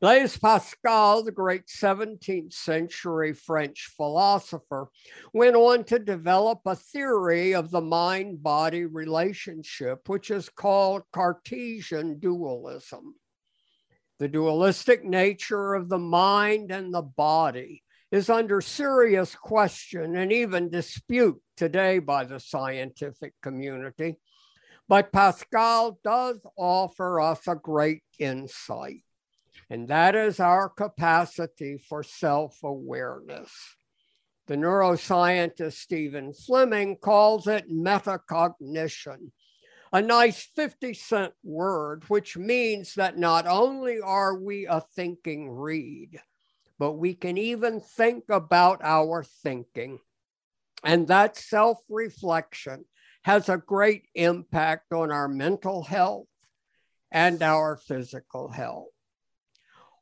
[0.00, 4.90] Blaise Pascal, the great 17th century French philosopher,
[5.32, 12.20] went on to develop a theory of the mind body relationship, which is called Cartesian
[12.20, 13.16] dualism.
[14.20, 17.82] The dualistic nature of the mind and the body
[18.12, 24.16] is under serious question and even dispute today by the scientific community.
[24.88, 29.02] But Pascal does offer us a great insight
[29.70, 33.50] and that is our capacity for self awareness.
[34.46, 39.30] The neuroscientist Stephen Fleming calls it metacognition,
[39.92, 46.18] a nice 50 cent word, which means that not only are we a thinking reed,
[46.78, 49.98] but we can even think about our thinking.
[50.82, 52.86] And that self reflection
[53.24, 56.28] has a great impact on our mental health
[57.10, 58.88] and our physical health.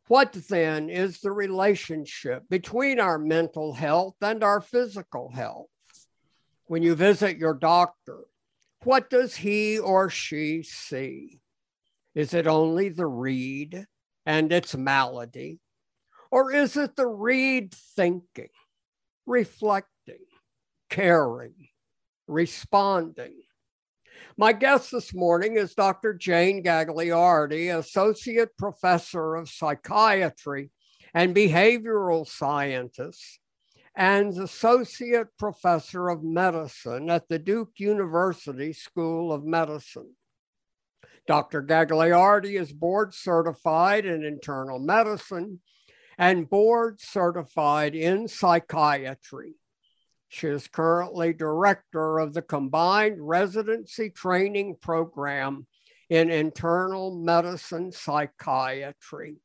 [0.09, 5.66] What then is the relationship between our mental health and our physical health?
[6.66, 8.25] When you visit your doctor,
[8.85, 11.40] what does he or she see?
[12.14, 13.85] Is it only the reed
[14.25, 15.59] and its malady?
[16.31, 18.51] Or is it the reed thinking,
[19.27, 20.25] reflecting,
[20.88, 21.69] caring,
[22.29, 23.42] responding?
[24.38, 26.12] My guest this morning is Dr.
[26.12, 30.68] Jane Gagliardi, Associate Professor of Psychiatry
[31.14, 33.40] and Behavioral Scientist,
[33.96, 40.14] and Associate Professor of Medicine at the Duke University School of Medicine.
[41.27, 41.62] Dr.
[41.62, 45.61] Gagliardi is board certified in internal medicine
[46.18, 49.55] and board certified in psychiatry.
[50.37, 55.66] She is currently director of the Combined Residency Training Program
[56.11, 59.37] in Internal Medicine Psychiatry.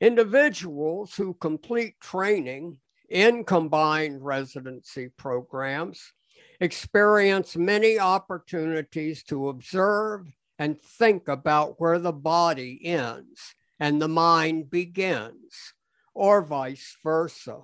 [0.00, 2.78] Individuals who complete training
[3.08, 6.12] in combined residency programs
[6.60, 10.26] experience many opportunities to observe
[10.58, 15.74] and think about where the body ends and the mind begins,
[16.12, 17.58] or vice versa.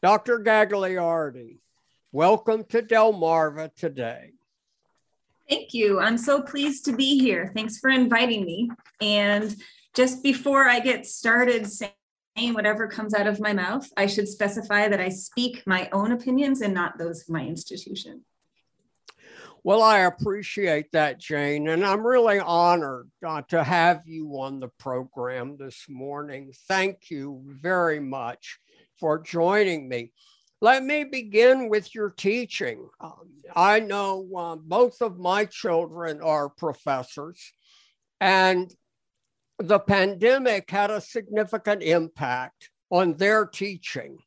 [0.00, 0.38] Dr.
[0.38, 1.58] Gagliardi,
[2.12, 4.30] welcome to Delmarva today.
[5.48, 5.98] Thank you.
[5.98, 7.50] I'm so pleased to be here.
[7.52, 8.70] Thanks for inviting me.
[9.00, 9.56] And
[9.96, 14.86] just before I get started saying whatever comes out of my mouth, I should specify
[14.86, 18.22] that I speak my own opinions and not those of my institution.
[19.64, 24.68] Well, I appreciate that, Jane, and I'm really honored uh, to have you on the
[24.68, 26.52] program this morning.
[26.68, 28.60] Thank you very much
[28.98, 30.12] for joining me.
[30.60, 32.88] Let me begin with your teaching.
[33.00, 37.52] Um, I know uh, both of my children are professors,
[38.20, 38.72] and
[39.58, 44.18] the pandemic had a significant impact on their teaching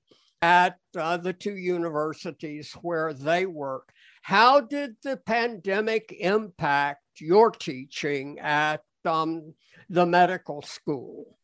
[0.41, 3.91] at uh, the two universities where they work.
[4.21, 9.53] How did the pandemic impact your teaching at um,
[9.89, 11.37] the medical school?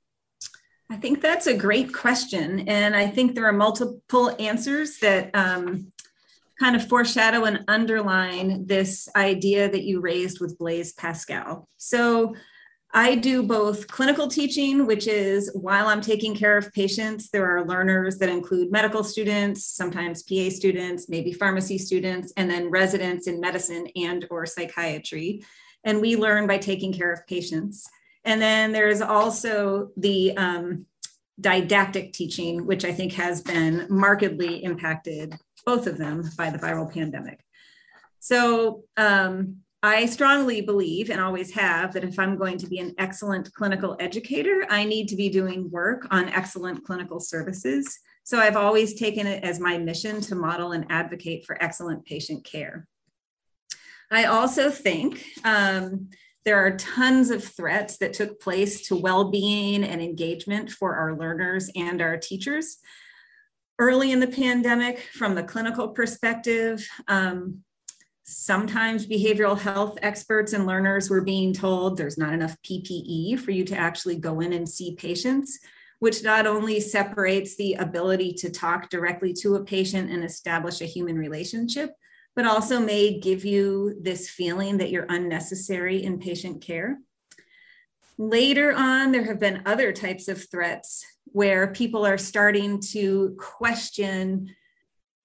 [0.89, 2.67] I think that's a great question.
[2.67, 5.91] And I think there are multiple answers that um,
[6.60, 11.67] kind of foreshadow and underline this idea that you raised with Blaise Pascal.
[11.78, 12.36] So
[12.93, 17.65] I do both clinical teaching, which is while I'm taking care of patients, there are
[17.65, 23.41] learners that include medical students, sometimes PA students, maybe pharmacy students, and then residents in
[23.41, 25.43] medicine and or psychiatry.
[25.84, 27.88] And we learn by taking care of patients.
[28.27, 30.85] And then there's also the um,
[31.39, 35.33] didactic teaching, which I think has been markedly impacted,
[35.65, 37.39] both of them, by the viral pandemic.
[38.19, 42.93] So um, I strongly believe and always have that if I'm going to be an
[42.97, 47.97] excellent clinical educator, I need to be doing work on excellent clinical services.
[48.25, 52.43] So I've always taken it as my mission to model and advocate for excellent patient
[52.43, 52.89] care.
[54.11, 56.09] I also think um,
[56.45, 61.69] there are tons of threats that took place to well-being and engagement for our learners
[61.76, 62.78] and our teachers.
[63.80, 67.63] Early in the pandemic, from the clinical perspective, um,
[68.30, 73.63] Sometimes behavioral health experts and learners were being told there's not enough PPE for you
[73.63, 75.58] to actually go in and see patients,
[76.00, 80.86] which not only separates the ability to talk directly to a patient and establish a
[80.86, 81.91] human relationship,
[82.38, 87.00] but also may give you this feeling that you're unnecessary in patient care.
[88.19, 94.54] Later on, there have been other types of threats where people are starting to question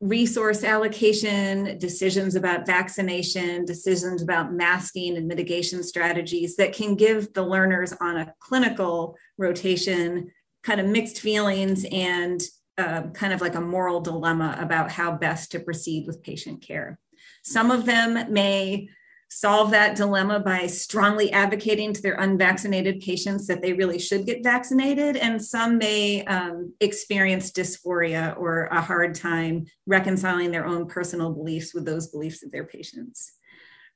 [0.01, 7.43] resource allocation, decisions about vaccination, decisions about masking and mitigation strategies that can give the
[7.43, 10.31] learners on a clinical rotation
[10.63, 12.41] kind of mixed feelings and
[12.79, 16.99] uh, kind of like a moral dilemma about how best to proceed with patient care.
[17.43, 18.89] Some of them may
[19.29, 24.45] solve that dilemma by strongly advocating to their unvaccinated patients that they really should get
[24.45, 25.17] vaccinated.
[25.17, 31.73] And some may um, experience dysphoria or a hard time reconciling their own personal beliefs
[31.73, 33.33] with those beliefs of their patients.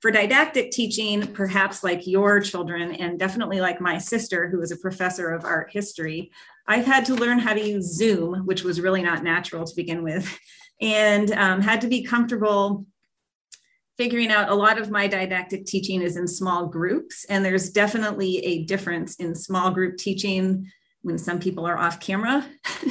[0.01, 4.77] For didactic teaching, perhaps like your children, and definitely like my sister, who is a
[4.77, 6.31] professor of art history,
[6.69, 10.03] I've had to learn how to use Zoom, which was really not natural to begin
[10.03, 10.39] with,
[10.81, 12.87] and um, had to be comfortable
[13.97, 18.39] figuring out a lot of my didactic teaching is in small groups and there's definitely
[18.45, 20.71] a difference in small group teaching
[21.03, 22.47] when some people are off camera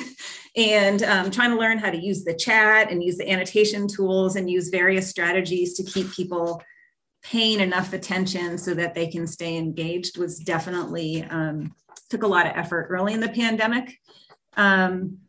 [0.55, 4.35] and um, trying to learn how to use the chat and use the annotation tools
[4.35, 6.61] and use various strategies to keep people
[7.21, 11.73] paying enough attention so that they can stay engaged was definitely um,
[12.09, 13.99] took a lot of effort early in the pandemic.
[14.57, 15.19] Um,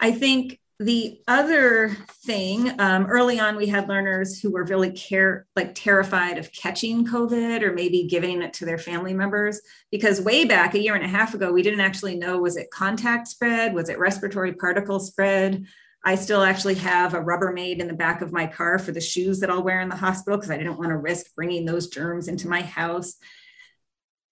[0.00, 1.94] i think the other
[2.24, 7.06] thing um, early on we had learners who were really care like terrified of catching
[7.06, 11.04] covid or maybe giving it to their family members because way back a year and
[11.04, 13.74] a half ago we didn't actually know was it contact spread?
[13.74, 15.66] Was it respiratory particle spread?
[16.02, 19.40] I still actually have a rubbermaid in the back of my car for the shoes
[19.40, 22.26] that i'll wear in the hospital because i didn't want to risk bringing those germs
[22.26, 23.16] into my house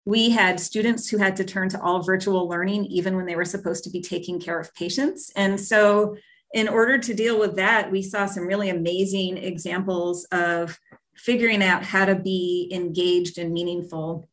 [0.04, 3.44] we had students who had to turn to all virtual learning even when they were
[3.44, 6.16] supposed to be taking care of patients and so
[6.54, 10.78] in order to deal with that, we saw some really amazing examples of
[11.16, 14.28] figuring out how to be engaged and meaningful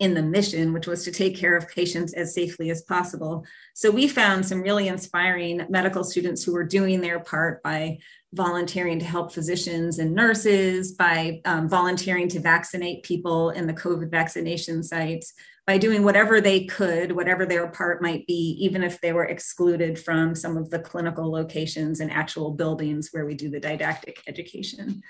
[0.00, 3.44] in the mission, which was to take care of patients as safely as possible.
[3.74, 7.98] So we found some really inspiring medical students who were doing their part by
[8.32, 14.10] volunteering to help physicians and nurses, by um, volunteering to vaccinate people in the COVID
[14.10, 15.32] vaccination sites,
[15.66, 19.98] by doing whatever they could, whatever their part might be, even if they were excluded
[19.98, 25.02] from some of the clinical locations and actual buildings where we do the didactic education.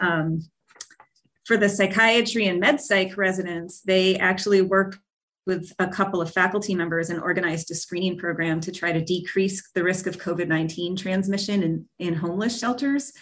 [0.00, 0.40] Um,
[1.44, 4.98] for the psychiatry and med psych residents, they actually worked
[5.46, 9.70] with a couple of faculty members and organized a screening program to try to decrease
[9.74, 13.12] the risk of COVID 19 transmission in, in homeless shelters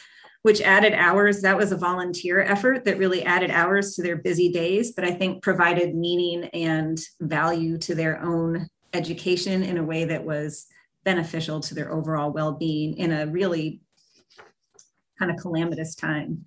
[0.43, 1.41] which added hours.
[1.41, 5.13] That was a volunteer effort that really added hours to their busy days, but I
[5.13, 10.67] think provided meaning and value to their own education in a way that was
[11.05, 13.81] beneficial to their overall well-being in a really
[15.19, 16.45] kind of calamitous time.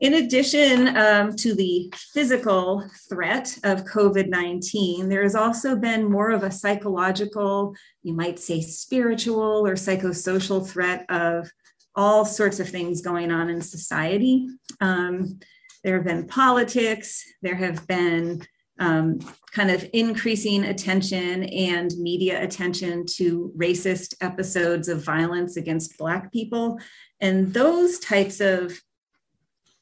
[0.00, 6.30] In addition um, to the physical threat of COVID 19, there has also been more
[6.30, 11.50] of a psychological, you might say spiritual or psychosocial threat of
[11.94, 14.46] all sorts of things going on in society.
[14.80, 15.38] Um,
[15.84, 18.42] there have been politics, there have been
[18.78, 19.18] um,
[19.52, 26.78] kind of increasing attention and media attention to racist episodes of violence against Black people.
[27.20, 28.80] And those types of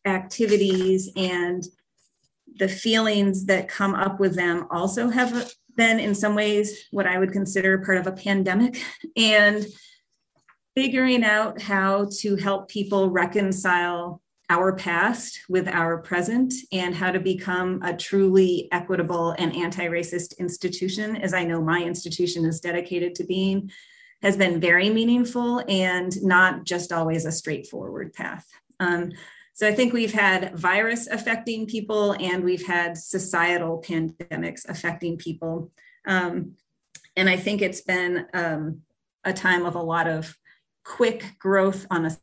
[0.09, 1.65] activities and
[2.59, 7.19] the feelings that come up with them also have been, in some ways, what I
[7.19, 8.83] would consider part of a pandemic.
[9.17, 9.67] And
[10.75, 17.21] figuring out how to help people reconcile our past with our present and how to
[17.21, 23.25] become a truly equitable and anti-racist institution as i know my institution is dedicated to
[23.25, 23.71] being
[24.23, 28.47] has been very meaningful and not just always a straightforward path
[28.81, 29.11] um,
[29.59, 35.71] so i think we've had virus affecting people and we've had societal pandemics affecting people
[36.07, 36.53] um,
[37.17, 38.83] and i think it's been um,
[39.25, 40.37] a time of a lot of
[40.85, 42.17] quick growth on a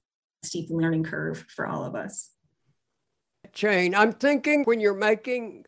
[0.43, 2.31] steep learning curve for all of us.
[3.53, 5.65] Jane, I'm thinking when you're making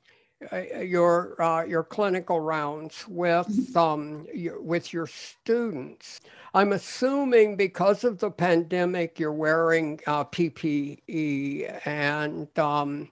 [0.51, 3.77] uh, your uh, your clinical rounds with mm-hmm.
[3.77, 6.19] um, your, with your students.
[6.57, 13.11] I'm assuming because of the pandemic, you're wearing uh, PPE, and um,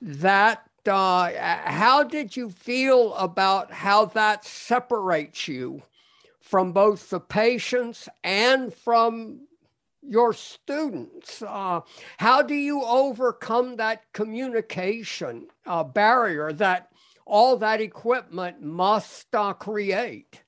[0.00, 0.62] that.
[0.86, 1.32] Uh,
[1.64, 5.82] how did you feel about how that separates you
[6.40, 9.40] from both the patients and from
[10.06, 11.42] your students.
[11.42, 11.80] Uh,
[12.18, 16.90] how do you overcome that communication uh, barrier that
[17.24, 20.43] all that equipment must uh, create?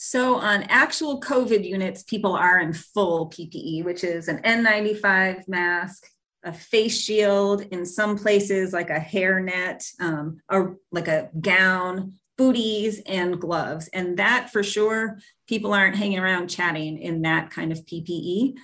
[0.00, 6.06] So, on actual COVID units, people are in full PPE, which is an N95 mask,
[6.44, 13.02] a face shield, in some places, like a hairnet, um, or like a gown, booties
[13.06, 13.88] and gloves.
[13.88, 15.18] And that for sure,
[15.48, 18.54] people aren't hanging around chatting in that kind of PPE.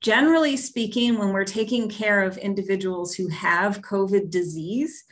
[0.00, 5.02] Generally speaking, when we're taking care of individuals who have COVID disease,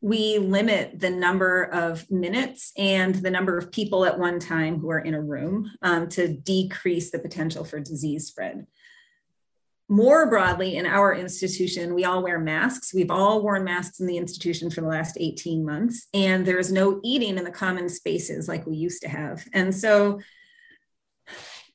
[0.00, 4.90] we limit the number of minutes and the number of people at one time who
[4.90, 8.66] are in a room um, to decrease the potential for disease spread
[9.88, 12.92] more broadly in our institution, we all wear masks.
[12.92, 17.00] We've all worn masks in the institution for the last 18 months, and there's no
[17.04, 19.44] eating in the common spaces like we used to have.
[19.52, 20.20] And so,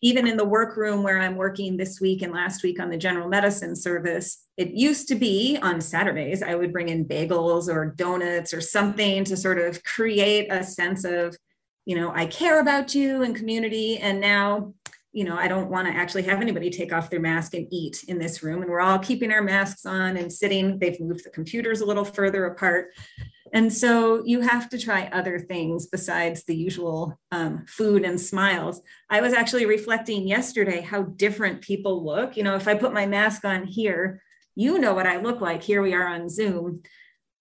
[0.02, 3.30] even in the workroom where I'm working this week and last week on the general
[3.30, 8.54] medicine service, it used to be on Saturdays, I would bring in bagels or donuts
[8.54, 11.38] or something to sort of create a sense of,
[11.86, 13.98] you know, I care about you and community.
[13.98, 14.74] And now
[15.14, 18.06] you know, I don't want to actually have anybody take off their mask and eat
[18.08, 18.62] in this room.
[18.62, 20.80] And we're all keeping our masks on and sitting.
[20.80, 22.94] They've moved the computers a little further apart.
[23.54, 28.82] And so you have to try other things besides the usual um, food and smiles.
[29.10, 32.38] I was actually reflecting yesterday how different people look.
[32.38, 34.22] You know, if I put my mask on here,
[34.56, 35.64] you know what I look like.
[35.64, 36.82] Here we are on Zoom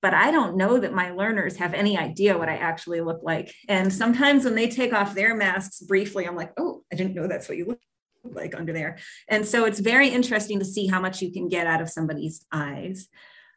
[0.02, 3.54] but I don't know that my learners have any idea what I actually look like.
[3.68, 7.26] And sometimes when they take off their masks briefly, I'm like, oh, I didn't know
[7.26, 7.80] that's what you look
[8.24, 8.98] like under there.
[9.28, 12.44] And so it's very interesting to see how much you can get out of somebody's
[12.50, 13.08] eyes.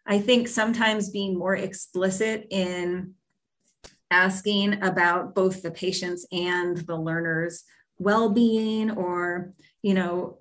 [0.06, 3.14] I think sometimes being more explicit in
[4.12, 7.64] asking about both the patients and the learners
[7.98, 10.38] well-being or you know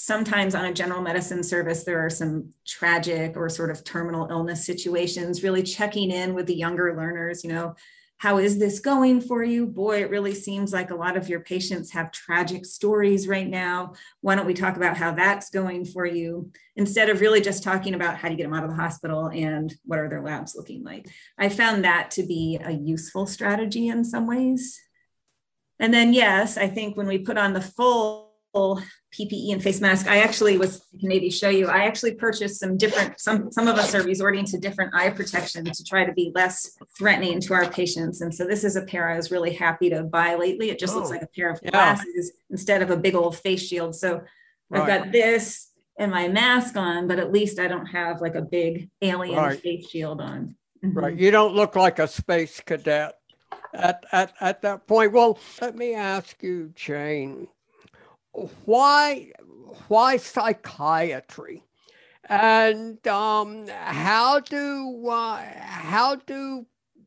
[0.00, 4.64] sometimes on a general medicine service, there are some tragic or sort of terminal illness
[4.64, 7.74] situations, really checking in with the younger learners, you know,
[8.18, 9.64] how is this going for you?
[9.64, 13.94] Boy, it really seems like a lot of your patients have tragic stories right now.
[14.20, 17.94] Why don't we talk about how that's going for you instead of really just talking
[17.94, 20.82] about how to get them out of the hospital and what are their labs looking
[20.82, 21.08] like?
[21.38, 24.80] I found that to be a useful strategy in some ways.
[25.78, 30.06] And then, yes, I think when we put on the full PPE and face mask.
[30.06, 31.66] I actually was can maybe show you.
[31.66, 33.20] I actually purchased some different.
[33.20, 36.76] Some some of us are resorting to different eye protection to try to be less
[36.96, 38.20] threatening to our patients.
[38.20, 40.70] And so this is a pair I was really happy to buy lately.
[40.70, 43.62] It just oh, looks like a pair of glasses instead of a big old face
[43.62, 43.94] shield.
[43.94, 44.22] So
[44.70, 44.82] right.
[44.82, 45.68] I've got this
[45.98, 49.60] and my mask on, but at least I don't have like a big alien right.
[49.60, 50.54] face shield on.
[50.84, 50.98] Mm-hmm.
[50.98, 51.18] Right.
[51.18, 53.14] You don't look like a space cadet
[53.74, 55.12] at, at, at that point.
[55.12, 57.48] Well, let me ask you, Jane,
[58.64, 59.32] why
[59.88, 61.64] why psychiatry
[62.28, 66.66] and um, how do uh, how do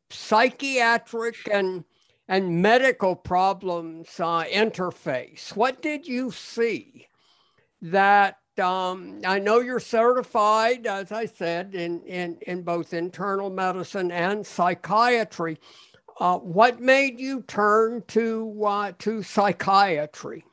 [0.09, 1.83] psychiatric and
[2.27, 5.53] and medical problems uh, interface.
[5.55, 7.07] What did you see
[7.81, 14.11] that um, I know you're certified, as I said, in, in, in both internal medicine
[14.11, 15.57] and psychiatry.
[16.19, 20.45] Uh, what made you turn to, uh, to psychiatry?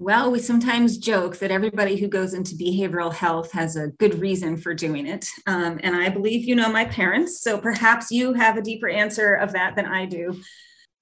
[0.00, 4.56] Well, we sometimes joke that everybody who goes into behavioral health has a good reason
[4.56, 5.26] for doing it.
[5.48, 9.34] Um, and I believe you know my parents, so perhaps you have a deeper answer
[9.34, 10.40] of that than I do.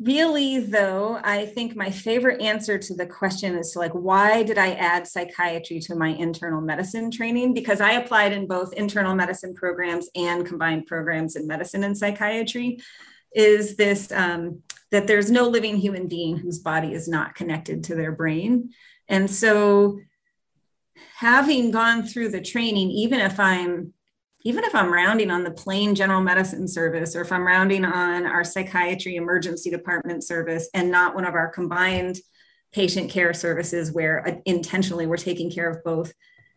[0.01, 4.57] Really, though, I think my favorite answer to the question is to like, why did
[4.57, 7.53] I add psychiatry to my internal medicine training?
[7.53, 12.79] Because I applied in both internal medicine programs and combined programs in medicine and psychiatry.
[13.35, 17.95] Is this um, that there's no living human being whose body is not connected to
[17.95, 18.71] their brain.
[19.09, 19.99] And so
[21.17, 23.93] having gone through the training, even if I'm
[24.45, 28.27] even if I'm rounding on the plain general medicine service or if I'm rounding on
[28.27, 32.19] our psychiatry emergency department service and not one of our combined
[32.73, 36.13] patient care services where uh, intentionally we're taking care of both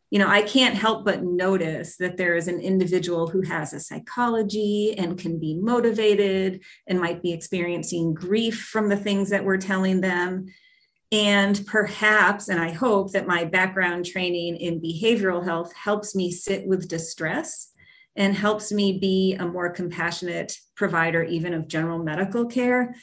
[0.10, 3.80] you know, I can't help but notice that there is an individual who has a
[3.80, 9.58] psychology and can be motivated and might be experiencing grief from the things that we're
[9.58, 10.48] telling them.
[11.12, 16.68] And perhaps, and I hope that my background training in behavioral health helps me sit
[16.68, 17.72] with distress
[18.16, 22.96] and helps me be a more compassionate provider, even of general medical care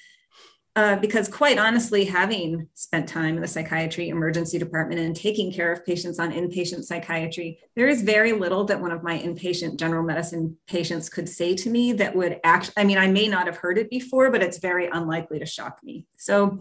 [0.76, 5.72] uh, because quite honestly, having spent time in the psychiatry emergency department and taking care
[5.72, 10.02] of patients on inpatient psychiatry, there is very little that one of my inpatient general
[10.02, 13.56] medicine patients could say to me that would actually, I mean, I may not have
[13.56, 16.04] heard it before, but it's very unlikely to shock me.
[16.18, 16.58] So,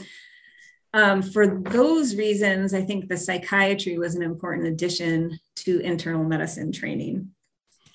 [0.93, 6.71] um, for those reasons, I think the psychiatry was an important addition to internal medicine
[6.71, 7.31] training.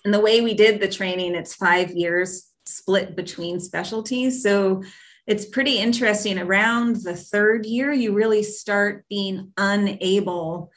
[0.04, 4.42] And the way we did the training, it's five years split between specialties.
[4.42, 4.82] So,
[5.30, 6.40] it's pretty interesting.
[6.40, 10.72] Around the third year, you really start being unable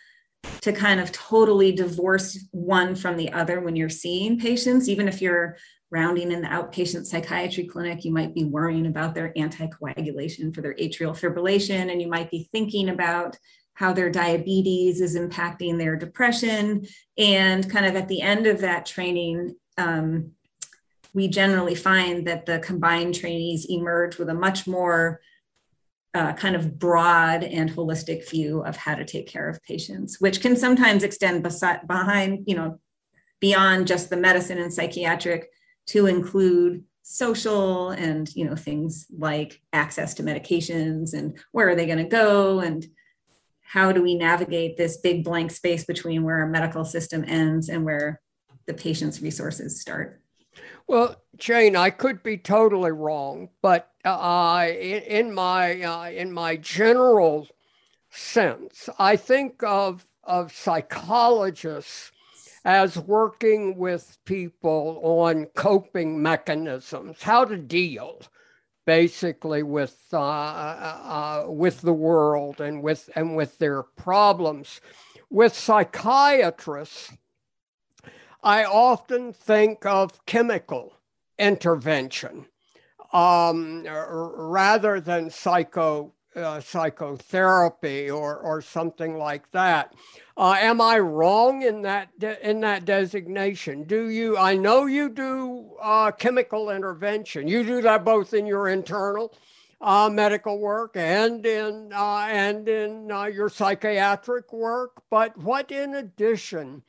[0.62, 4.88] to kind of totally divorce one from the other when you're seeing patients.
[4.88, 5.58] Even if you're
[5.90, 10.76] rounding in the outpatient psychiatry clinic, you might be worrying about their anticoagulation for their
[10.76, 13.36] atrial fibrillation, and you might be thinking about
[13.74, 16.86] how their diabetes is impacting their depression.
[17.18, 20.34] And kind of at the end of that training, um,
[21.14, 25.22] we generally find that the combined trainees emerge with a much more
[26.14, 30.42] uh, kind of broad and holistic view of how to take care of patients, which
[30.42, 31.44] can sometimes extend
[31.88, 32.80] behind, you know,
[33.40, 35.50] beyond just the medicine and psychiatric
[35.88, 41.86] to include social and you know things like access to medications and where are they
[41.86, 42.88] going to go and
[43.62, 47.84] how do we navigate this big blank space between where our medical system ends and
[47.84, 48.22] where
[48.68, 50.23] the patient's resources start
[50.88, 56.58] well, Jane, I could be totally wrong, but uh, in, in, my uh, in my
[56.58, 57.48] general
[58.10, 62.12] sense, I think of of psychologists
[62.66, 68.22] as working with people on coping mechanisms, how to deal
[68.86, 74.82] basically with uh, uh, uh with the world and with and with their problems.
[75.30, 77.12] With psychiatrists,
[78.44, 80.94] I often think of chemical
[81.40, 82.46] intervention
[83.14, 89.94] um, rather than psycho uh, psychotherapy or or something like that.
[90.36, 93.84] Uh, am I wrong in that de- in that designation?
[93.84, 94.38] Do you?
[94.38, 97.48] I know you do uh, chemical intervention.
[97.48, 99.34] You do that both in your internal
[99.80, 105.04] uh, medical work and in uh, and in uh, your psychiatric work.
[105.12, 106.84] But what in addition?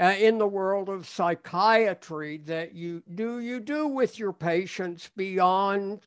[0.00, 6.00] Uh, in the world of psychiatry that you do you do with your patients beyond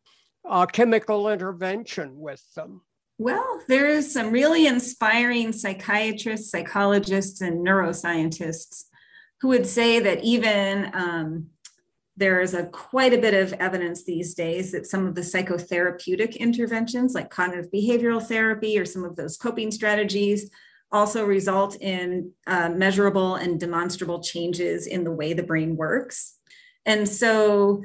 [0.50, 2.82] uh, chemical intervention with them?
[3.20, 8.86] Well, there is some really inspiring psychiatrists, psychologists, and neuroscientists
[9.39, 11.48] who would say that even um,
[12.18, 16.38] there is a quite a bit of evidence these days that some of the psychotherapeutic
[16.38, 20.50] interventions, like cognitive behavioral therapy or some of those coping strategies,
[20.94, 26.36] also result in uh, measurable and demonstrable changes in the way the brain works.
[26.86, 27.82] And so,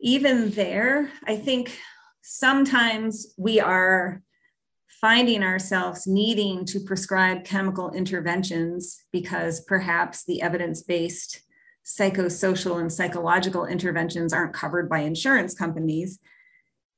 [0.00, 1.78] even there, I think
[2.22, 4.22] sometimes we are
[5.00, 11.42] finding ourselves needing to prescribe chemical interventions because perhaps the evidence based
[11.84, 16.18] psychosocial and psychological interventions aren't covered by insurance companies.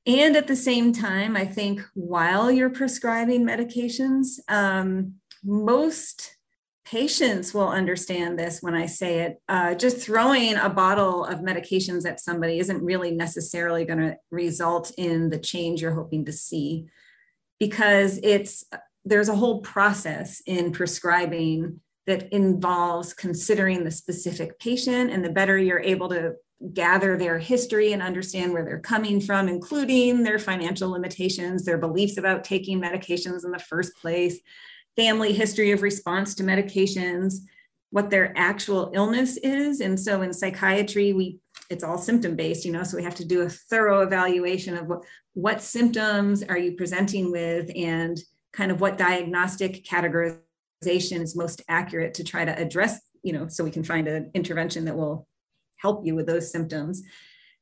[0.05, 5.15] And at the same time, I think while you're prescribing medications, um,
[5.45, 6.35] most
[6.85, 9.41] patients will understand this when I say it.
[9.49, 14.91] Uh, just throwing a bottle of medications at somebody isn't really necessarily going to result
[14.97, 16.85] in the change you're hoping to see
[17.59, 18.63] because it's
[19.03, 25.57] there's a whole process in prescribing that involves considering the specific patient and the better
[25.57, 26.33] you're able to
[26.73, 32.17] gather their history and understand where they're coming from including their financial limitations their beliefs
[32.17, 34.39] about taking medications in the first place
[34.95, 37.35] family history of response to medications,
[37.91, 39.81] what their actual illness is.
[39.81, 41.39] And so in psychiatry, we
[41.69, 44.87] it's all symptom based, you know, so we have to do a thorough evaluation of
[44.87, 48.19] what, what symptoms are you presenting with and
[48.53, 53.63] kind of what diagnostic categorization is most accurate to try to address, you know, so
[53.63, 55.27] we can find an intervention that will
[55.77, 57.01] help you with those symptoms.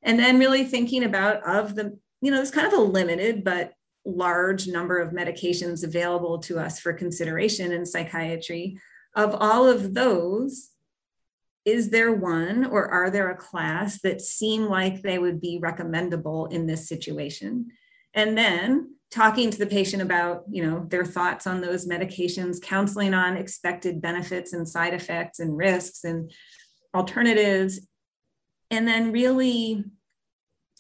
[0.01, 3.73] And then really thinking about of the, you know, it's kind of a limited but
[4.05, 8.77] large number of medications available to us for consideration in psychiatry.
[9.15, 10.69] Of all of those,
[11.65, 16.47] is there one or are there a class that seem like they would be recommendable
[16.47, 17.67] in this situation?
[18.13, 23.13] And then talking to the patient about, you know, their thoughts on those medications, counseling
[23.13, 26.31] on expected benefits and side effects and risks and
[26.93, 27.87] alternatives.
[28.71, 29.85] And then really,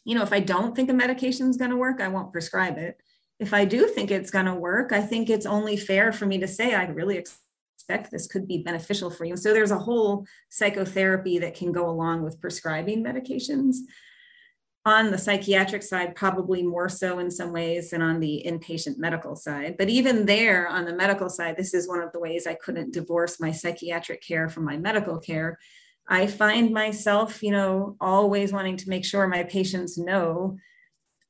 [0.03, 2.77] you know, if I don't think a medication is going to work, I won't prescribe
[2.77, 2.97] it
[3.39, 6.37] if I do think it's going to work, I think it's only fair for me
[6.39, 9.35] to say I really expect this could be beneficial for you.
[9.35, 13.77] So there's a whole psychotherapy that can go along with prescribing medications.
[14.85, 19.35] On the psychiatric side, probably more so in some ways than on the inpatient medical
[19.35, 19.75] side.
[19.77, 22.93] But even there, on the medical side, this is one of the ways I couldn't
[22.93, 25.57] divorce my psychiatric care from my medical care.
[26.07, 30.57] I find myself, you know, always wanting to make sure my patients know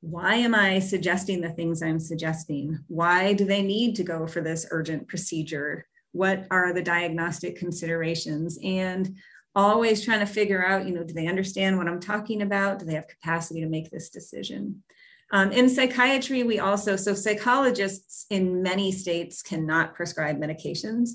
[0.04, 2.78] why am I suggesting the things I'm suggesting?
[2.90, 5.88] Why do they need to go for this urgent procedure?
[6.12, 8.60] What are the diagnostic considerations?
[8.62, 9.16] And
[9.56, 12.80] always trying to figure out, you know, do they understand what I'm talking about?
[12.80, 14.84] Do they have capacity to make this decision?
[15.32, 21.12] Um, in psychiatry, we also, so psychologists in many states cannot prescribe medications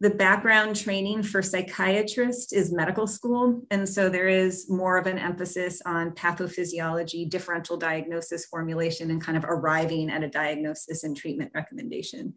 [0.00, 3.62] the background training for psychiatrists is medical school.
[3.70, 9.38] And so there is more of an emphasis on pathophysiology, differential diagnosis formulation, and kind
[9.38, 12.34] of arriving at a diagnosis and treatment recommendation.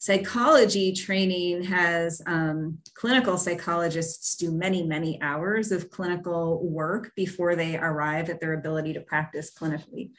[0.00, 7.76] Psychology training has um, clinical psychologists do many, many hours of clinical work before they
[7.76, 10.10] arrive at their ability to practice clinically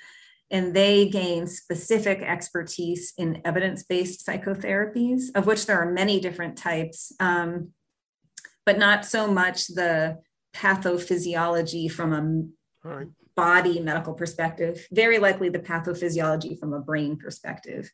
[0.52, 7.14] and they gain specific expertise in evidence-based psychotherapies, of which there are many different types,
[7.20, 7.70] um,
[8.66, 10.18] but not so much the
[10.56, 12.14] pathophysiology from
[12.84, 13.08] a right.
[13.36, 17.92] body medical perspective, very likely the pathophysiology from a brain perspective.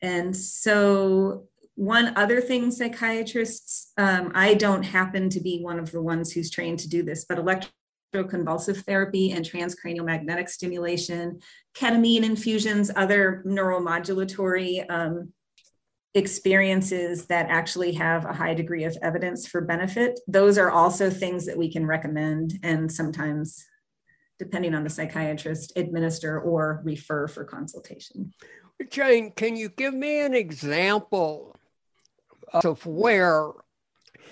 [0.00, 6.02] And so one other thing psychiatrists, um, I don't happen to be one of the
[6.02, 7.70] ones who's trained to do this, but electro
[8.12, 11.40] convulsive therapy and transcranial magnetic stimulation,
[11.76, 15.32] ketamine infusions, other neuromodulatory um,
[16.14, 20.18] experiences that actually have a high degree of evidence for benefit.
[20.26, 23.64] Those are also things that we can recommend and sometimes,
[24.38, 28.32] depending on the psychiatrist, administer or refer for consultation.
[28.90, 31.56] Jane, can you give me an example
[32.52, 33.50] of where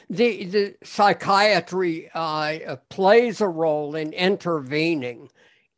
[0.08, 5.30] the, the psychiatry uh, plays a role in intervening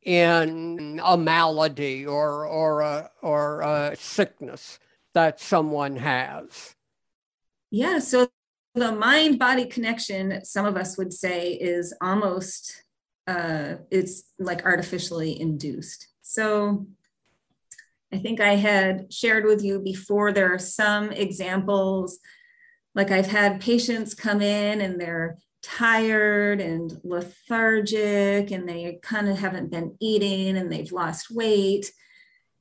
[0.02, 4.78] in a malady or or a, or a sickness
[5.12, 6.74] that someone has.
[7.70, 8.28] Yeah, so
[8.74, 12.84] the mind body connection, some of us would say, is almost
[13.26, 16.08] uh, it's like artificially induced.
[16.22, 16.86] So
[18.12, 20.32] I think I had shared with you before.
[20.32, 22.18] There are some examples
[22.98, 29.38] like I've had patients come in and they're tired and lethargic and they kind of
[29.38, 31.92] haven't been eating and they've lost weight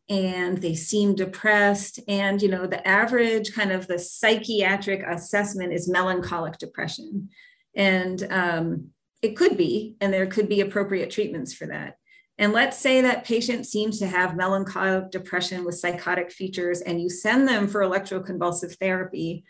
[0.09, 1.99] and they seem depressed.
[2.07, 7.29] And you know the average kind of the psychiatric assessment is melancholic depression.
[7.75, 8.89] And um,
[9.23, 11.95] it could be and there could be appropriate treatments for that.
[12.37, 17.09] And let's say that patient seems to have melancholic depression with psychotic features and you
[17.09, 19.43] send them for electroconvulsive therapy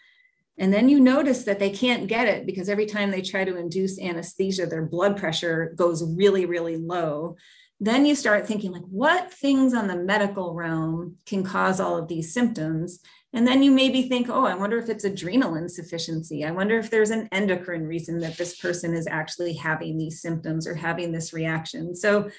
[0.58, 3.58] and then you notice that they can't get it because every time they try to
[3.58, 7.36] induce anesthesia, their blood pressure goes really, really low.
[7.80, 12.08] Then you start thinking, like, what things on the medical realm can cause all of
[12.08, 12.99] these symptoms?
[13.34, 16.43] And then you maybe think, oh, I wonder if it's adrenal insufficiency.
[16.43, 20.66] I wonder if there's an endocrine reason that this person is actually having these symptoms
[20.66, 21.95] or having this reaction.
[21.95, 22.32] So,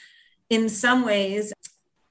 [0.50, 1.52] in some ways,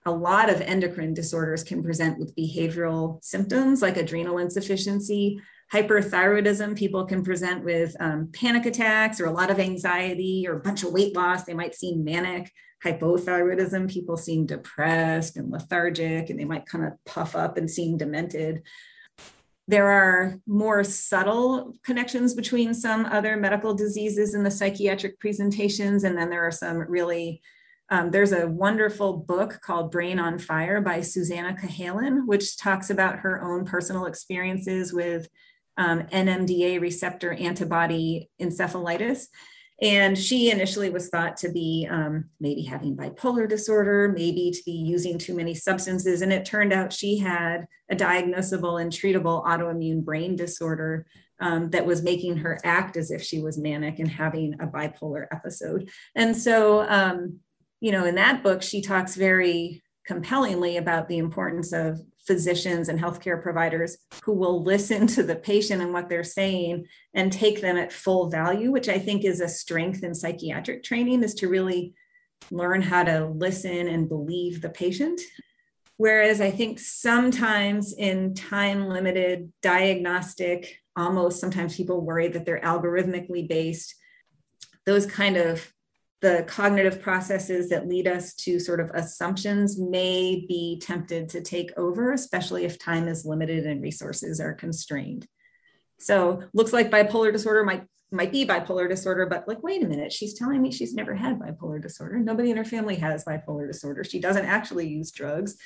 [0.05, 5.41] a lot of endocrine disorders can present with behavioral symptoms like adrenal insufficiency
[5.73, 10.61] hyperthyroidism, people can present with um, panic attacks or a lot of anxiety or a
[10.61, 11.43] bunch of weight loss.
[11.43, 12.51] They might seem manic.
[12.85, 17.97] Hypothyroidism, people seem depressed and lethargic, and they might kind of puff up and seem
[17.97, 18.61] demented.
[19.67, 26.17] There are more subtle connections between some other medical diseases in the psychiatric presentations, and
[26.17, 27.41] then there are some really
[27.89, 33.19] um, there's a wonderful book called Brain on Fire by Susannah Cahalan, which talks about
[33.19, 35.29] her own personal experiences with
[35.77, 39.27] um, NMDA receptor antibody encephalitis.
[39.79, 44.71] And she initially was thought to be um, maybe having bipolar disorder, maybe to be
[44.71, 46.21] using too many substances.
[46.21, 51.05] And it turned out she had a diagnosable and treatable autoimmune brain disorder
[51.39, 55.27] um, that was making her act as if she was manic and having a bipolar
[55.31, 55.89] episode.
[56.15, 57.39] And so, um,
[57.79, 62.99] you know, in that book, she talks very compellingly about the importance of physicians and
[62.99, 67.77] healthcare providers who will listen to the patient and what they're saying and take them
[67.77, 71.93] at full value, which I think is a strength in psychiatric training, is to really
[72.51, 75.19] learn how to listen and believe the patient.
[75.97, 83.47] Whereas I think sometimes in time limited diagnostic, almost sometimes people worry that they're algorithmically
[83.47, 83.95] based.
[84.85, 85.73] Those kind of
[86.21, 91.71] the cognitive processes that lead us to sort of assumptions may be tempted to take
[91.77, 95.27] over, especially if time is limited and resources are constrained.
[95.99, 100.13] So looks like bipolar disorder might might be bipolar disorder, but like, wait a minute,
[100.13, 102.17] she's telling me she's never had bipolar disorder.
[102.19, 104.05] Nobody in her family has bipolar disorder.
[104.05, 105.57] She doesn't actually use drugs.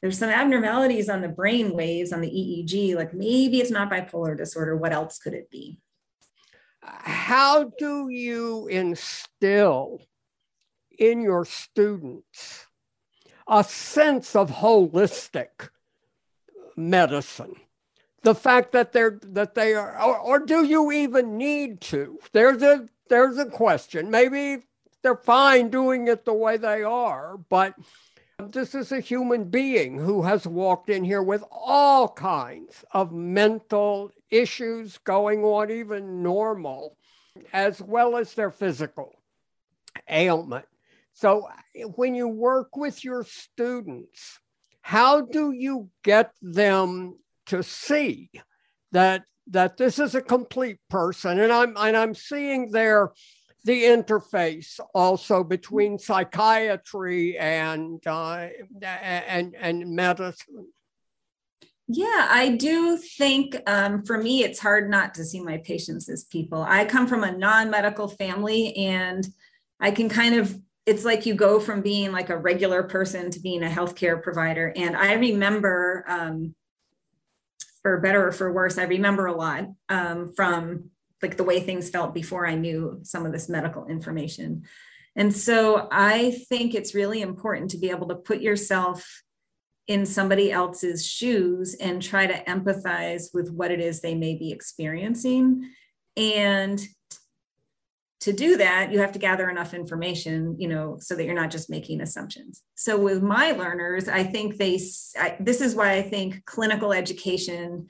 [0.00, 4.36] There's some abnormalities on the brain waves on the EEG, like maybe it's not bipolar
[4.36, 4.76] disorder.
[4.76, 5.78] What else could it be?
[6.86, 10.00] How do you instill
[10.98, 12.66] in your students
[13.48, 15.68] a sense of holistic
[16.76, 17.56] medicine?
[18.22, 22.18] The fact that they're that they are, or, or do you even need to?
[22.32, 24.10] There's a there's a question.
[24.10, 24.64] Maybe
[25.02, 27.74] they're fine doing it the way they are, but
[28.38, 34.10] this is a human being who has walked in here with all kinds of mental
[34.30, 36.96] issues going on, even normal,
[37.52, 39.14] as well as their physical
[40.08, 40.66] ailment.
[41.14, 41.48] So,
[41.94, 44.38] when you work with your students,
[44.82, 48.30] how do you get them to see
[48.92, 51.40] that that this is a complete person?
[51.40, 53.12] And I'm and I'm seeing there
[53.66, 58.46] the interface also between psychiatry and uh,
[58.80, 60.68] and and medicine.
[61.88, 66.24] Yeah, I do think um, for me, it's hard not to see my patients as
[66.24, 66.62] people.
[66.62, 69.26] I come from a non medical family, and
[69.80, 70.56] I can kind of,
[70.86, 74.72] it's like you go from being like a regular person to being a healthcare provider.
[74.76, 76.54] And I remember, um,
[77.82, 80.90] for better or for worse, I remember a lot um, from
[81.22, 84.64] like the way things felt before I knew some of this medical information.
[85.16, 89.22] And so I think it's really important to be able to put yourself
[89.86, 94.50] in somebody else's shoes and try to empathize with what it is they may be
[94.50, 95.70] experiencing
[96.16, 96.80] and
[98.18, 101.50] to do that you have to gather enough information you know so that you're not
[101.50, 104.80] just making assumptions so with my learners i think they
[105.16, 107.86] I, this is why i think clinical education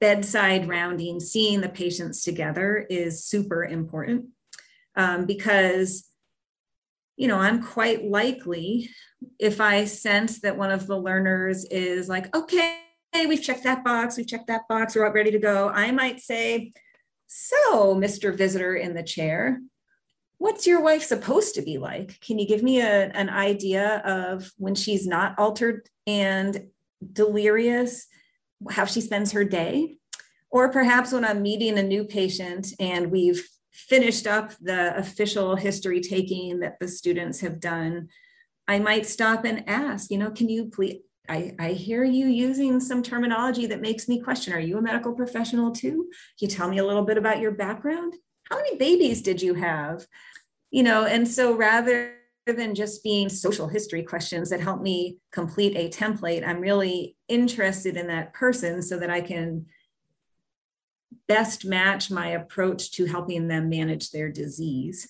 [0.00, 4.26] bedside rounding seeing the patients together is super important
[4.96, 6.08] um, because
[7.18, 8.90] you know, I'm quite likely
[9.40, 12.78] if I sense that one of the learners is like, okay,
[13.26, 15.68] we've checked that box, we've checked that box, we're all ready to go.
[15.68, 16.72] I might say,
[17.26, 18.34] so, Mr.
[18.34, 19.60] Visitor in the chair,
[20.38, 22.20] what's your wife supposed to be like?
[22.20, 26.68] Can you give me a, an idea of when she's not altered and
[27.12, 28.06] delirious,
[28.70, 29.98] how she spends her day?
[30.50, 36.00] Or perhaps when I'm meeting a new patient and we've finished up the official history
[36.00, 38.08] taking that the students have done,
[38.66, 42.80] I might stop and ask, you know, can you please, I, I hear you using
[42.80, 46.08] some terminology that makes me question, are you a medical professional too?
[46.38, 48.14] Can you tell me a little bit about your background?
[48.50, 50.06] How many babies did you have?
[50.70, 52.17] You know, and so rather
[52.52, 57.96] than just being social history questions that help me complete a template, I'm really interested
[57.96, 59.66] in that person so that I can
[61.26, 65.08] best match my approach to helping them manage their disease.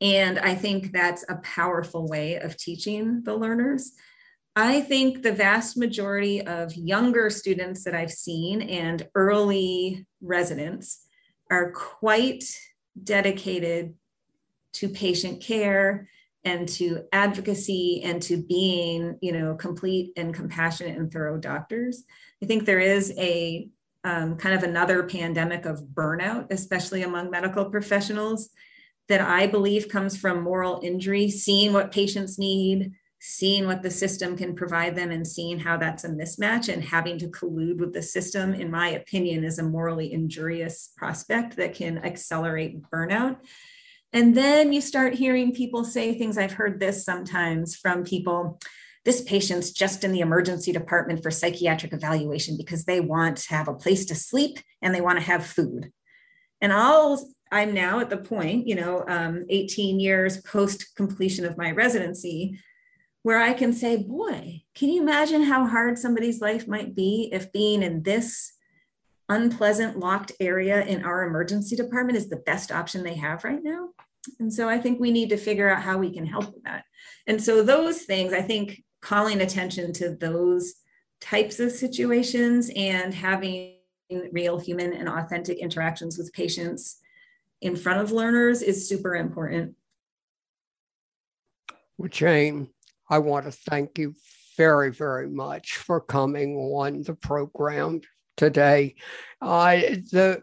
[0.00, 3.92] And I think that's a powerful way of teaching the learners.
[4.54, 11.06] I think the vast majority of younger students that I've seen and early residents
[11.50, 12.44] are quite
[13.02, 13.94] dedicated
[14.72, 16.08] to patient care
[16.46, 22.04] and to advocacy and to being, you know, complete and compassionate and thorough doctors.
[22.42, 23.68] I think there is a
[24.04, 28.50] um, kind of another pandemic of burnout, especially among medical professionals,
[29.08, 34.36] that I believe comes from moral injury, seeing what patients need, seeing what the system
[34.36, 38.02] can provide them, and seeing how that's a mismatch, and having to collude with the
[38.02, 43.38] system, in my opinion, is a morally injurious prospect that can accelerate burnout.
[44.12, 46.38] And then you start hearing people say things.
[46.38, 48.58] I've heard this sometimes from people
[49.06, 53.68] this patient's just in the emergency department for psychiatric evaluation because they want to have
[53.68, 55.92] a place to sleep and they want to have food.
[56.60, 61.56] And I'll, I'm now at the point, you know, um, 18 years post completion of
[61.56, 62.58] my residency,
[63.22, 67.52] where I can say, boy, can you imagine how hard somebody's life might be if
[67.52, 68.54] being in this
[69.28, 73.88] unpleasant locked area in our emergency department is the best option they have right now?
[74.40, 76.84] And so I think we need to figure out how we can help with that.
[77.26, 80.74] And so those things, I think calling attention to those
[81.20, 83.76] types of situations and having
[84.32, 86.98] real human and authentic interactions with patients
[87.60, 89.74] in front of learners is super important.
[91.98, 92.68] Well, Jane,
[93.08, 94.14] I want to thank you
[94.56, 98.00] very, very much for coming on the program
[98.36, 98.94] today.
[99.40, 99.76] Uh,
[100.12, 100.42] the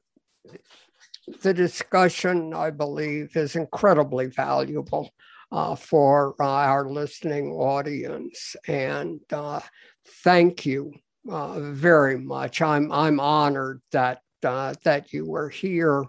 [1.41, 5.09] the discussion, I believe, is incredibly valuable
[5.51, 8.55] uh, for uh, our listening audience.
[8.67, 9.61] And uh,
[10.23, 10.93] thank you
[11.29, 12.61] uh, very much.
[12.61, 16.03] I'm, I'm honored that, uh, that you were here.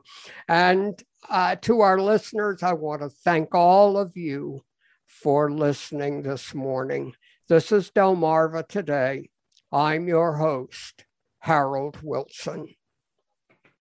[0.48, 4.62] And uh, to our listeners, I want to thank all of you
[5.06, 7.14] for listening this morning.
[7.48, 9.30] This is Delmarva Today.
[9.70, 11.04] I'm your host,
[11.44, 12.68] Harold Wilson.